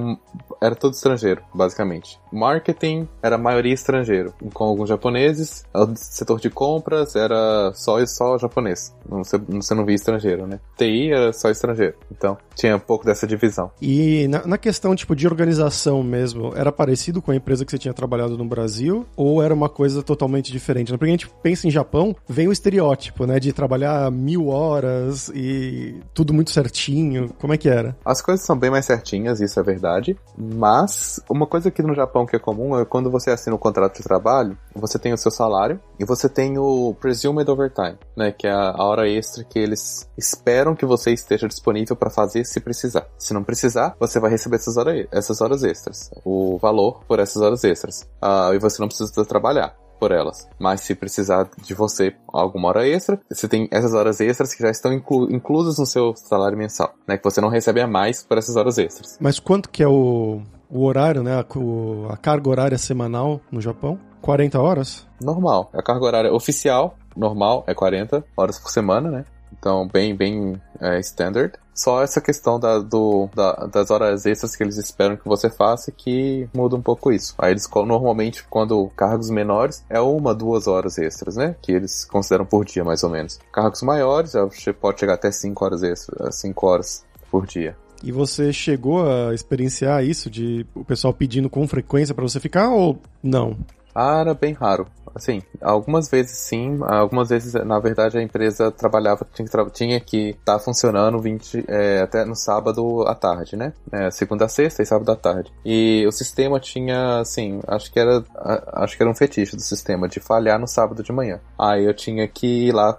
era 0.62 0.76
tudo 0.76 0.94
estrangeiro, 0.94 1.42
basicamente. 1.54 2.20
Marketing 2.32 3.08
era 3.22 3.36
a 3.36 3.40
maioria 3.40 3.74
estrangeiro, 3.74 4.34
com 4.54 4.64
alguns 4.64 4.90
japoneses. 4.90 5.64
O 5.74 5.96
setor 5.96 6.40
de 6.40 6.50
compras 6.50 7.16
era 7.16 7.72
só 7.74 8.00
e 8.00 8.08
só 8.08 8.38
japonês. 8.38 8.96
Você, 9.08 9.38
você 9.38 9.74
não 9.74 9.86
via 9.86 9.96
estrangeiro, 9.96 10.48
né? 10.48 10.60
TI 10.78 11.12
era 11.12 11.32
só 11.34 11.50
estrangeiro. 11.50 11.96
Então, 12.12 12.38
tinha 12.56 12.76
um 12.76 12.80
pouco 12.80 13.06
dessa 13.06 13.26
divisão. 13.26 13.72
E 13.82 14.28
na, 14.28 14.46
na 14.46 14.58
questão, 14.58 14.96
tipo, 14.96 15.16
de 15.16 15.28
organização 15.28 16.04
mesmo, 16.16 16.54
era 16.56 16.72
parecido 16.72 17.22
com 17.22 17.32
a 17.32 17.36
empresa 17.36 17.66
que 17.66 17.72
você 17.72 17.78
tinha 17.78 17.94
trabalhado 17.94 18.38
no 18.38 18.46
Brasil? 18.46 19.06
Ou 19.18 19.44
era 19.44 19.54
uma 19.54 19.68
coisa 19.68 20.02
totalmente 20.02 20.52
diferente? 20.52 20.92
Porque 20.92 21.06
a 21.06 21.10
gente 21.10 21.30
pensa 21.44 21.68
em 21.68 21.72
Japão, 21.72 22.16
vem 22.28 22.48
o 22.48 22.52
estereótipo, 22.52 23.26
né? 23.26 23.40
De 23.40 23.52
trabalhar 23.52 24.10
mil 24.12 24.48
horas 24.48 25.30
e 25.36 26.00
tudo 26.14 26.34
muito 26.34 26.52
certinho. 26.52 27.30
Como 27.40 27.54
é 27.54 27.58
que 27.58 27.68
era? 27.68 27.96
As 28.06 28.22
coisas 28.22 28.46
são 28.46 28.58
bem 28.58 28.72
mais 28.72 28.86
certinhas, 28.86 29.42
isso 29.42 29.60
é 29.60 29.64
verdade. 29.64 30.18
Mas 30.38 31.20
uma 31.30 31.46
coisa 31.46 31.68
aqui 31.70 31.82
no 31.82 31.94
Japão 31.94 32.26
que 32.26 32.36
é 32.36 32.40
comum 32.40 32.80
é 32.80 32.86
quando 32.86 33.12
você 33.12 33.32
assina 33.32 33.56
um 33.56 33.60
contrato 33.60 33.98
de 33.98 34.04
trabalho, 34.04 34.58
você 34.74 34.98
tem 34.98 35.12
o 35.12 35.18
seu 35.18 35.32
salário 35.32 35.80
e 36.00 36.06
você 36.06 36.30
tem 36.30 36.58
o 36.58 36.96
presumed 37.00 37.50
overtime, 37.50 37.98
né? 38.16 38.32
Que 38.32 38.48
é 38.48 38.54
a 38.54 38.84
hora 38.84 39.10
extra 39.10 39.44
que 39.44 39.60
eles 39.60 40.10
esperam 40.18 40.76
que 40.76 40.86
você 40.86 41.12
esteja 41.12 41.48
disponível 41.48 41.96
para 41.96 42.10
fazer 42.10 42.46
se 42.46 42.60
precisar. 42.60 43.08
Se 43.18 43.34
não 43.34 43.44
precisar, 43.44 43.96
você 44.00 44.20
vai 44.20 44.32
receber 44.32 44.56
essas 44.56 44.78
horas, 44.78 45.42
horas 45.42 45.64
extras 46.06 46.22
o 46.24 46.58
valor 46.58 47.04
por 47.08 47.20
essas 47.20 47.42
horas 47.42 47.64
extras. 47.64 48.02
Uh, 48.22 48.54
e 48.54 48.60
você 48.60 48.82
não 48.82 48.88
precisa 48.88 49.26
trabalhar 49.26 49.76
por 50.00 50.12
elas. 50.12 50.48
Mas 50.60 50.82
se 50.82 50.94
precisar 50.94 51.50
de 51.62 51.74
você 51.74 52.14
alguma 52.28 52.68
hora 52.70 52.88
extra, 52.88 53.20
você 53.30 53.48
tem 53.48 53.68
essas 53.72 53.94
horas 53.94 54.20
extras 54.20 54.54
que 54.54 54.62
já 54.62 54.70
estão 54.70 54.92
inclu 54.92 55.32
inclusas 55.32 55.78
no 55.78 55.86
seu 55.86 56.14
salário 56.16 56.58
mensal, 56.58 56.94
né? 57.08 57.18
Que 57.18 57.24
você 57.24 57.40
não 57.40 57.50
recebe 57.50 57.82
a 57.82 57.88
mais 57.88 58.22
por 58.24 58.38
essas 58.38 58.56
horas 58.56 58.78
extras. 58.78 59.18
Mas 59.20 59.40
quanto 59.40 59.70
que 59.70 59.82
é 59.82 59.88
o, 59.88 60.42
o 60.70 60.84
horário, 60.84 61.24
né? 61.24 61.34
A, 61.36 62.14
a 62.14 62.18
carga 62.18 62.50
horária 62.50 62.78
semanal 62.78 63.40
no 63.52 63.62
Japão? 63.62 63.98
40 64.22 64.60
horas? 64.60 65.08
Normal. 65.22 65.70
A 65.74 65.82
carga 65.82 66.04
horária 66.04 66.34
oficial, 66.34 66.98
normal, 67.16 67.64
é 67.68 67.74
40 67.74 68.24
horas 68.36 68.60
por 68.60 68.72
semana, 68.72 69.10
né? 69.10 69.26
Então, 69.58 69.88
bem, 69.88 70.16
bem 70.16 70.62
é, 70.82 71.00
standard. 71.00 71.54
Só 71.76 72.02
essa 72.02 72.22
questão 72.22 72.58
da, 72.58 72.80
do, 72.80 73.30
da, 73.36 73.68
das 73.68 73.92
horas 73.92 74.26
extras 74.26 74.56
que 74.56 74.64
eles 74.64 74.78
esperam 74.78 75.18
que 75.18 75.28
você 75.28 75.50
faça 75.50 75.92
que 75.92 76.48
muda 76.56 76.78
um 76.78 76.82
pouco 76.82 77.12
isso. 77.12 77.36
Aí 77.38 77.52
eles 77.52 77.70
normalmente, 77.70 78.46
quando 78.50 78.90
cargos 78.96 79.30
menores, 79.30 79.84
é 79.90 80.00
uma, 80.00 80.34
duas 80.34 80.68
horas 80.68 80.98
extras, 80.98 81.36
né? 81.36 81.56
Que 81.62 81.74
eles 81.74 82.06
consideram 82.06 82.46
por 82.46 82.64
dia, 82.64 82.84
mais 82.84 83.04
ou 83.04 83.10
menos. 83.10 83.40
Cargos 83.52 83.82
maiores, 83.82 84.34
você 84.34 84.72
pode 84.72 85.02
chegar 85.02 85.16
até 85.16 85.30
5 85.30 85.66
horas 85.66 85.84
extras, 85.84 86.36
5 86.36 86.66
horas 86.66 87.06
por 87.30 87.46
dia. 87.46 87.76
E 88.02 88.12
você 88.12 88.54
chegou 88.54 89.06
a 89.06 89.34
experienciar 89.34 90.04
isso 90.04 90.30
de 90.30 90.66
o 90.74 90.86
pessoal 90.86 91.14
pedindo 91.14 91.50
com 91.50 91.68
frequência 91.68 92.16
para 92.16 92.24
você 92.24 92.40
ficar 92.40 92.70
ou 92.70 93.00
não? 93.22 93.58
Ah, 93.94 94.20
era 94.20 94.34
bem 94.34 94.54
raro. 94.54 94.88
Assim, 95.16 95.42
algumas 95.62 96.10
vezes 96.10 96.38
sim, 96.38 96.78
algumas 96.82 97.30
vezes, 97.30 97.54
na 97.54 97.80
verdade, 97.80 98.18
a 98.18 98.22
empresa 98.22 98.70
trabalhava, 98.70 99.26
tinha 99.34 99.46
que 99.46 99.52
tra 99.52 99.70
tinha 99.70 100.00
que 100.00 100.32
estar 100.32 100.58
tá 100.58 100.60
funcionando 100.60 101.20
20, 101.20 101.64
é, 101.70 102.02
até 102.02 102.26
no 102.26 102.36
sábado 102.36 103.04
à 103.08 103.16
tarde, 103.16 103.56
né? 103.56 103.72
É, 103.92 104.12
segunda 104.12 104.44
a 104.44 104.50
sexta 104.50 104.84
e 104.84 104.86
sábado 104.86 105.10
à 105.12 105.16
tarde. 105.16 105.54
E 105.64 106.06
o 106.06 106.12
sistema 106.12 106.60
tinha, 106.60 107.20
assim, 107.20 107.62
acho 107.66 107.92
que 107.92 107.98
era, 107.98 108.26
acho 108.74 108.98
que 108.98 109.04
era 109.04 109.10
um 109.10 109.16
fetiche 109.16 109.56
do 109.56 109.62
sistema, 109.62 110.10
de 110.10 110.20
falhar 110.20 110.60
no 110.60 110.68
sábado 110.68 111.02
de 111.02 111.14
manhã. 111.14 111.40
Aí 111.58 111.86
eu 111.86 111.94
tinha 111.94 112.28
que 112.28 112.68
ir 112.68 112.74
lá 112.74 112.94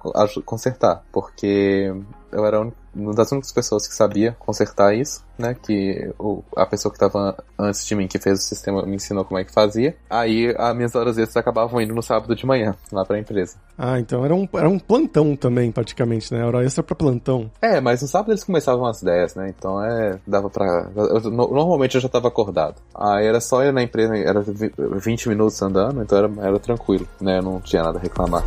consertar, 0.45 1.05
porque 1.13 1.93
eu 2.37 2.45
era 2.45 2.61
uma 2.95 3.15
das 3.15 3.33
únicas 3.33 3.51
pessoas 3.51 3.89
que 3.89 3.95
sabia 3.95 4.37
consertar 4.39 4.95
isso, 4.95 5.25
né? 5.39 5.55
Que 5.55 6.13
o, 6.19 6.43
a 6.55 6.67
pessoa 6.67 6.93
que 6.93 6.97
estava 6.97 7.43
antes 7.59 7.87
de 7.87 7.95
mim, 7.95 8.07
que 8.07 8.19
fez 8.19 8.39
o 8.39 8.43
sistema, 8.43 8.85
me 8.85 8.97
ensinou 8.97 9.25
como 9.25 9.41
é 9.41 9.45
que 9.45 9.53
fazia. 9.53 9.97
Aí 10.11 10.55
as 10.59 10.77
minhas 10.77 10.95
horas 10.95 11.17
extras 11.17 11.39
acabavam 11.39 11.81
indo 11.81 11.95
no 11.95 12.03
sábado 12.03 12.37
de 12.37 12.45
manhã, 12.45 12.75
lá 12.93 13.07
pra 13.07 13.19
empresa. 13.19 13.57
Ah, 13.79 13.99
então 13.99 14.23
era 14.23 14.35
um, 14.35 14.47
era 14.53 14.69
um 14.69 14.79
plantão 14.79 15.35
também, 15.35 15.73
praticamente, 15.73 16.33
né? 16.33 16.45
Hora 16.45 16.63
extra 16.63 16.83
pra 16.83 16.95
plantão. 16.95 17.51
É, 17.63 17.81
mas 17.81 18.03
no 18.03 18.09
sábado 18.09 18.33
eles 18.33 18.45
começavam 18.45 18.85
às 18.85 19.03
10, 19.03 19.35
né? 19.35 19.55
Então 19.57 19.83
é. 19.83 20.19
dava 20.27 20.51
pra. 20.51 20.91
Eu, 20.95 21.31
normalmente 21.31 21.95
eu 21.95 22.01
já 22.03 22.09
tava 22.09 22.29
acordado. 22.29 22.77
Aí 22.95 23.27
era 23.27 23.41
só 23.41 23.65
ir 23.65 23.73
na 23.73 23.83
empresa, 23.83 24.15
era 24.15 24.43
20 24.43 25.29
minutos 25.31 25.61
andando, 25.63 26.03
então 26.03 26.19
era, 26.19 26.31
era 26.49 26.59
tranquilo, 26.59 27.09
né? 27.19 27.39
Eu 27.39 27.43
não 27.43 27.61
tinha 27.63 27.83
nada 27.83 27.99
a 27.99 28.03
reclamar. 28.03 28.45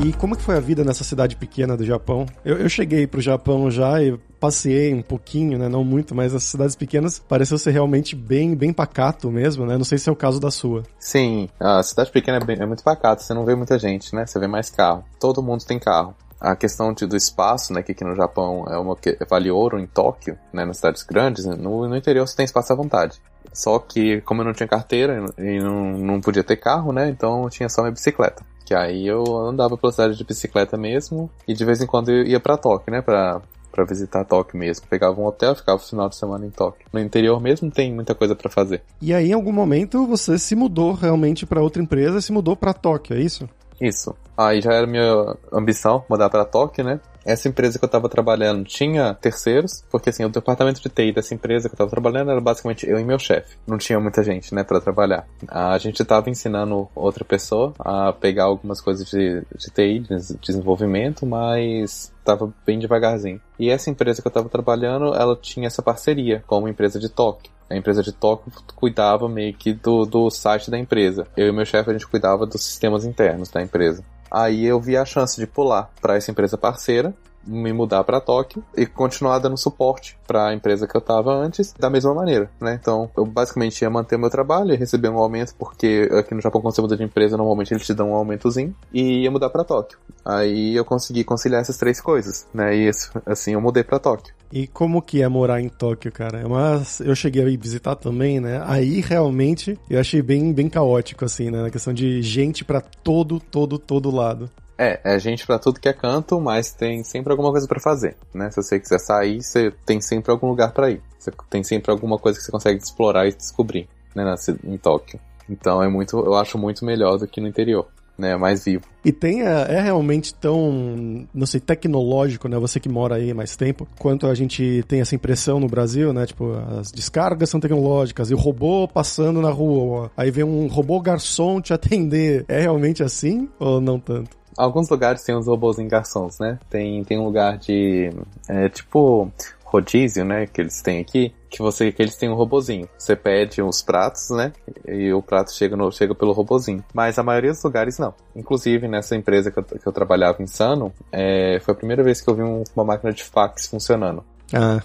E 0.00 0.12
como 0.12 0.36
que 0.36 0.42
foi 0.42 0.56
a 0.56 0.60
vida 0.60 0.84
nessa 0.84 1.02
cidade 1.02 1.34
pequena 1.34 1.76
do 1.76 1.84
Japão? 1.84 2.24
Eu, 2.44 2.56
eu 2.58 2.68
cheguei 2.68 3.04
pro 3.04 3.20
Japão 3.20 3.68
já 3.68 4.00
e 4.00 4.16
passei 4.38 4.94
um 4.94 5.02
pouquinho, 5.02 5.58
né? 5.58 5.68
Não 5.68 5.82
muito, 5.82 6.14
mas 6.14 6.32
as 6.32 6.44
cidades 6.44 6.76
pequenas 6.76 7.18
pareceu 7.18 7.58
ser 7.58 7.72
realmente 7.72 8.14
bem, 8.14 8.54
bem 8.54 8.72
pacato 8.72 9.28
mesmo, 9.28 9.66
né? 9.66 9.76
Não 9.76 9.84
sei 9.84 9.98
se 9.98 10.08
é 10.08 10.12
o 10.12 10.16
caso 10.16 10.38
da 10.38 10.52
sua. 10.52 10.84
Sim, 11.00 11.48
a 11.58 11.82
cidade 11.82 12.12
pequena 12.12 12.38
é, 12.38 12.44
bem, 12.44 12.56
é 12.60 12.66
muito 12.66 12.84
pacato, 12.84 13.24
você 13.24 13.34
não 13.34 13.44
vê 13.44 13.56
muita 13.56 13.76
gente, 13.76 14.14
né? 14.14 14.24
Você 14.24 14.38
vê 14.38 14.46
mais 14.46 14.70
carro. 14.70 15.04
Todo 15.18 15.42
mundo 15.42 15.64
tem 15.64 15.80
carro 15.80 16.14
a 16.40 16.54
questão 16.54 16.92
de, 16.92 17.04
do 17.04 17.16
espaço, 17.16 17.72
né, 17.72 17.82
que 17.82 17.92
aqui 17.92 18.04
no 18.04 18.14
Japão 18.14 18.64
é 18.68 18.78
uma 18.78 18.94
que 18.94 19.16
vale 19.28 19.50
ouro 19.50 19.78
em 19.78 19.86
Tóquio, 19.86 20.38
né, 20.52 20.64
nas 20.64 20.76
cidades 20.76 21.02
grandes, 21.02 21.44
né, 21.44 21.56
no, 21.56 21.88
no 21.88 21.96
interior 21.96 22.26
você 22.26 22.36
tem 22.36 22.44
espaço 22.44 22.72
à 22.72 22.76
vontade. 22.76 23.20
Só 23.52 23.78
que 23.78 24.20
como 24.20 24.42
eu 24.42 24.44
não 24.44 24.52
tinha 24.52 24.68
carteira 24.68 25.24
e 25.36 25.58
não, 25.58 25.98
não 25.98 26.20
podia 26.20 26.44
ter 26.44 26.56
carro, 26.56 26.92
né, 26.92 27.08
então 27.08 27.44
eu 27.44 27.50
tinha 27.50 27.68
só 27.68 27.82
minha 27.82 27.92
bicicleta. 27.92 28.44
Que 28.68 28.74
aí 28.74 29.06
eu 29.06 29.24
andava 29.34 29.78
pela 29.78 29.90
cidade 29.90 30.14
de 30.14 30.22
bicicleta 30.22 30.76
mesmo 30.76 31.30
e 31.48 31.54
de 31.54 31.64
vez 31.64 31.80
em 31.80 31.86
quando 31.86 32.10
eu 32.10 32.22
ia 32.24 32.38
para 32.38 32.58
Tóquio, 32.58 32.92
né? 32.92 33.00
Pra, 33.00 33.40
pra 33.72 33.82
visitar 33.82 34.26
Tóquio 34.26 34.58
mesmo. 34.58 34.86
Pegava 34.86 35.18
um 35.18 35.24
hotel, 35.24 35.54
ficava 35.54 35.78
o 35.78 35.82
final 35.82 36.06
de 36.06 36.16
semana 36.16 36.44
em 36.44 36.50
Tóquio. 36.50 36.84
No 36.92 37.00
interior 37.00 37.40
mesmo 37.40 37.70
tem 37.70 37.90
muita 37.90 38.14
coisa 38.14 38.36
para 38.36 38.50
fazer. 38.50 38.82
E 39.00 39.14
aí, 39.14 39.30
em 39.30 39.32
algum 39.32 39.52
momento, 39.52 40.06
você 40.06 40.38
se 40.38 40.54
mudou 40.54 40.92
realmente 40.92 41.46
para 41.46 41.62
outra 41.62 41.82
empresa, 41.82 42.20
se 42.20 42.30
mudou 42.30 42.54
para 42.54 42.74
Tóquio, 42.74 43.16
é 43.16 43.20
isso? 43.22 43.48
Isso. 43.80 44.14
Aí 44.36 44.60
já 44.60 44.74
era 44.74 44.86
minha 44.86 45.34
ambição 45.50 46.04
mudar 46.06 46.28
para 46.28 46.44
Tóquio, 46.44 46.84
né? 46.84 47.00
Essa 47.28 47.46
empresa 47.46 47.78
que 47.78 47.84
eu 47.84 47.88
tava 47.88 48.08
trabalhando 48.08 48.64
tinha 48.64 49.14
terceiros, 49.14 49.84
porque 49.90 50.08
assim, 50.08 50.24
o 50.24 50.30
departamento 50.30 50.80
de 50.80 50.88
TI 50.88 51.12
dessa 51.12 51.34
empresa 51.34 51.68
que 51.68 51.74
eu 51.74 51.78
tava 51.78 51.90
trabalhando 51.90 52.30
era 52.30 52.40
basicamente 52.40 52.88
eu 52.88 52.98
e 52.98 53.04
meu 53.04 53.18
chefe. 53.18 53.56
Não 53.66 53.76
tinha 53.76 54.00
muita 54.00 54.22
gente, 54.22 54.54
né, 54.54 54.64
para 54.64 54.80
trabalhar. 54.80 55.26
A 55.46 55.76
gente 55.76 56.02
tava 56.04 56.30
ensinando 56.30 56.88
outra 56.94 57.24
pessoa 57.24 57.74
a 57.78 58.12
pegar 58.14 58.44
algumas 58.44 58.80
coisas 58.80 59.06
de, 59.06 59.42
de 59.56 59.70
TI, 59.70 60.00
de 60.00 60.38
desenvolvimento, 60.40 61.26
mas 61.26 62.10
tava 62.24 62.52
bem 62.64 62.78
devagarzinho. 62.78 63.40
E 63.58 63.68
essa 63.70 63.90
empresa 63.90 64.22
que 64.22 64.28
eu 64.28 64.32
tava 64.32 64.48
trabalhando, 64.48 65.14
ela 65.14 65.36
tinha 65.36 65.66
essa 65.66 65.82
parceria 65.82 66.42
com 66.46 66.58
uma 66.58 66.70
empresa 66.70 66.98
de 66.98 67.08
Tóquio. 67.08 67.50
A 67.70 67.76
empresa 67.76 68.02
de 68.02 68.12
Tóquio 68.12 68.50
cuidava 68.74 69.28
meio 69.28 69.52
que 69.52 69.74
do, 69.74 70.06
do 70.06 70.30
site 70.30 70.70
da 70.70 70.78
empresa. 70.78 71.26
Eu 71.36 71.48
e 71.48 71.52
meu 71.52 71.66
chefe, 71.66 71.90
a 71.90 71.92
gente 71.92 72.06
cuidava 72.06 72.46
dos 72.46 72.64
sistemas 72.64 73.04
internos 73.04 73.50
da 73.50 73.62
empresa. 73.62 74.02
Aí 74.30 74.64
eu 74.64 74.80
vi 74.80 74.96
a 74.96 75.04
chance 75.04 75.36
de 75.38 75.46
pular 75.46 75.90
para 76.00 76.16
essa 76.16 76.30
empresa 76.30 76.58
parceira, 76.58 77.14
me 77.46 77.72
mudar 77.72 78.04
para 78.04 78.20
Tóquio 78.20 78.62
e 78.76 78.86
continuar 78.86 79.38
dando 79.38 79.56
suporte 79.56 80.18
para 80.26 80.48
a 80.48 80.54
empresa 80.54 80.86
que 80.86 80.96
eu 80.96 81.00
estava 81.00 81.32
antes 81.32 81.72
da 81.78 81.88
mesma 81.88 82.14
maneira, 82.14 82.50
né? 82.60 82.78
Então, 82.80 83.10
eu 83.16 83.24
basicamente 83.24 83.80
ia 83.80 83.90
manter 83.90 84.18
meu 84.18 84.30
trabalho, 84.30 84.72
ia 84.72 84.78
receber 84.78 85.08
um 85.08 85.18
aumento 85.18 85.54
porque 85.58 86.08
aqui 86.12 86.34
no 86.34 86.40
Japão 86.40 86.60
quando 86.60 86.74
você 86.74 86.82
muda 86.82 86.96
de 86.96 87.04
empresa, 87.04 87.36
normalmente 87.36 87.72
eles 87.72 87.86
te 87.86 87.94
dão 87.94 88.10
um 88.10 88.14
aumentozinho 88.14 88.74
e 88.92 89.22
ia 89.22 89.30
mudar 89.30 89.50
para 89.50 89.64
Tóquio. 89.64 89.98
Aí 90.24 90.76
eu 90.76 90.84
consegui 90.84 91.24
conciliar 91.24 91.60
essas 91.60 91.76
três 91.76 92.00
coisas, 92.00 92.46
né? 92.52 92.76
E 92.76 92.90
assim 93.26 93.52
eu 93.52 93.60
mudei 93.60 93.82
para 93.82 93.98
Tóquio. 93.98 94.34
E 94.52 94.66
como 94.66 95.02
que 95.02 95.22
é 95.22 95.28
morar 95.28 95.60
em 95.60 95.68
Tóquio, 95.68 96.10
cara? 96.10 96.48
Mas 96.48 97.00
eu 97.00 97.14
cheguei 97.14 97.44
a 97.44 97.48
ir 97.48 97.56
visitar 97.56 97.94
também, 97.96 98.40
né? 98.40 98.62
Aí 98.66 99.00
realmente 99.00 99.78
eu 99.90 100.00
achei 100.00 100.22
bem, 100.22 100.52
bem 100.52 100.68
caótico, 100.68 101.24
assim, 101.24 101.50
né? 101.50 101.62
Na 101.62 101.70
questão 101.70 101.92
de 101.92 102.22
gente 102.22 102.64
para 102.64 102.80
todo, 102.80 103.38
todo, 103.38 103.78
todo 103.78 104.10
lado. 104.10 104.50
É, 104.78 105.00
é 105.02 105.18
gente 105.18 105.44
para 105.44 105.58
tudo 105.58 105.80
que 105.80 105.88
é 105.88 105.92
canto, 105.92 106.40
mas 106.40 106.72
tem 106.72 107.02
sempre 107.02 107.32
alguma 107.32 107.50
coisa 107.50 107.66
para 107.66 107.80
fazer, 107.80 108.16
né? 108.32 108.50
Se 108.50 108.62
você 108.62 108.78
quiser 108.78 109.00
sair, 109.00 109.42
você 109.42 109.72
tem 109.84 110.00
sempre 110.00 110.30
algum 110.30 110.48
lugar 110.48 110.72
para 110.72 110.90
ir. 110.90 111.02
Você 111.18 111.32
tem 111.50 111.64
sempre 111.64 111.90
alguma 111.90 112.18
coisa 112.18 112.38
que 112.38 112.44
você 112.44 112.52
consegue 112.52 112.80
explorar 112.80 113.26
e 113.26 113.34
descobrir, 113.34 113.88
né? 114.14 114.34
em 114.64 114.78
Tóquio. 114.78 115.18
Então 115.50 115.82
é 115.82 115.88
muito, 115.88 116.16
eu 116.18 116.34
acho 116.34 116.56
muito 116.56 116.84
melhor 116.84 117.18
do 117.18 117.26
que 117.26 117.40
no 117.40 117.48
interior 117.48 117.88
né, 118.18 118.36
mais 118.36 118.64
vivo. 118.64 118.84
E 119.04 119.12
tem, 119.12 119.42
é, 119.42 119.66
é, 119.68 119.80
realmente 119.80 120.34
tão, 120.34 121.26
não 121.32 121.46
sei, 121.46 121.60
tecnológico, 121.60 122.48
né, 122.48 122.58
você 122.58 122.80
que 122.80 122.88
mora 122.88 123.14
aí 123.14 123.32
mais 123.32 123.56
tempo, 123.56 123.86
quanto 123.98 124.26
a 124.26 124.34
gente 124.34 124.84
tem 124.88 125.00
essa 125.00 125.14
impressão 125.14 125.60
no 125.60 125.68
Brasil, 125.68 126.12
né, 126.12 126.26
tipo, 126.26 126.52
as 126.78 126.90
descargas 126.90 127.48
são 127.48 127.60
tecnológicas 127.60 128.30
e 128.30 128.34
o 128.34 128.36
robô 128.36 128.88
passando 128.88 129.40
na 129.40 129.50
rua, 129.50 130.10
aí 130.16 130.32
vem 130.32 130.44
um 130.44 130.66
robô 130.66 131.00
garçom 131.00 131.60
te 131.60 131.72
atender. 131.72 132.44
É 132.48 132.60
realmente 132.60 133.04
assim 133.04 133.48
ou 133.58 133.80
não 133.80 134.00
tanto? 134.00 134.36
Alguns 134.58 134.88
lugares 134.88 135.22
tem 135.22 135.34
os 135.34 135.46
robôs 135.46 135.78
em 135.78 135.86
garçons, 135.86 136.38
né? 136.38 136.58
Tem, 136.68 137.04
tem 137.04 137.18
um 137.18 137.24
lugar 137.24 137.56
de. 137.58 138.10
É, 138.48 138.68
tipo 138.68 139.32
rodízio, 139.68 140.24
né, 140.24 140.46
que 140.46 140.60
eles 140.60 140.80
têm 140.80 140.98
aqui, 140.98 141.32
que 141.50 141.60
você 141.60 141.92
que 141.92 142.02
eles 142.02 142.16
têm 142.16 142.28
um 142.28 142.34
robozinho. 142.34 142.88
Você 142.98 143.14
pede 143.14 143.62
os 143.62 143.82
pratos, 143.82 144.30
né, 144.30 144.52
e 144.86 145.12
o 145.12 145.22
prato 145.22 145.52
chega 145.52 145.76
no, 145.76 145.92
chega 145.92 146.14
pelo 146.14 146.32
robozinho. 146.32 146.82
Mas 146.92 147.18
a 147.18 147.22
maioria 147.22 147.52
dos 147.52 147.62
lugares 147.62 147.98
não. 147.98 148.14
Inclusive 148.34 148.88
nessa 148.88 149.14
empresa 149.14 149.50
que 149.50 149.58
eu, 149.58 149.64
que 149.64 149.86
eu 149.86 149.92
trabalhava 149.92 150.42
em 150.42 150.46
Sano, 150.46 150.92
é, 151.12 151.60
foi 151.60 151.74
a 151.74 151.76
primeira 151.76 152.02
vez 152.02 152.20
que 152.20 152.30
eu 152.30 152.34
vi 152.34 152.42
um, 152.42 152.64
uma 152.74 152.84
máquina 152.84 153.12
de 153.12 153.22
fax 153.22 153.66
funcionando. 153.66 154.24
Ah. 154.52 154.80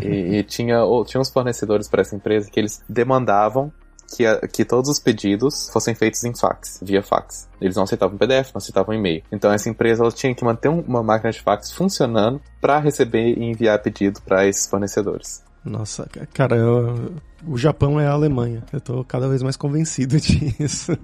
e, 0.00 0.36
e 0.36 0.44
tinha, 0.44 0.78
tinha 1.04 1.20
uns 1.20 1.30
fornecedores 1.30 1.88
para 1.88 2.02
essa 2.02 2.14
empresa 2.14 2.48
que 2.48 2.60
eles 2.60 2.80
demandavam 2.88 3.72
que, 4.14 4.26
a, 4.26 4.40
que 4.46 4.64
todos 4.64 4.88
os 4.90 4.98
pedidos 4.98 5.68
fossem 5.72 5.94
feitos 5.94 6.24
em 6.24 6.34
fax, 6.34 6.80
via 6.82 7.02
fax. 7.02 7.48
Eles 7.60 7.76
não 7.76 7.84
aceitavam 7.84 8.16
PDF, 8.16 8.52
não 8.54 8.58
aceitavam 8.58 8.94
e-mail. 8.94 9.22
Então 9.30 9.52
essa 9.52 9.68
empresa 9.68 10.02
ela 10.02 10.12
tinha 10.12 10.34
que 10.34 10.44
manter 10.44 10.68
uma 10.68 11.02
máquina 11.02 11.30
de 11.30 11.40
fax 11.40 11.72
funcionando 11.72 12.40
para 12.60 12.78
receber 12.78 13.38
e 13.38 13.44
enviar 13.44 13.80
pedido 13.80 14.20
para 14.22 14.46
esses 14.46 14.68
fornecedores. 14.68 15.42
Nossa, 15.64 16.08
cara, 16.32 16.56
eu, 16.56 17.12
o 17.46 17.58
Japão 17.58 18.00
é 18.00 18.06
a 18.06 18.12
Alemanha. 18.12 18.64
Eu 18.72 18.80
tô 18.80 19.04
cada 19.04 19.28
vez 19.28 19.42
mais 19.42 19.56
convencido 19.56 20.16
disso. 20.20 20.96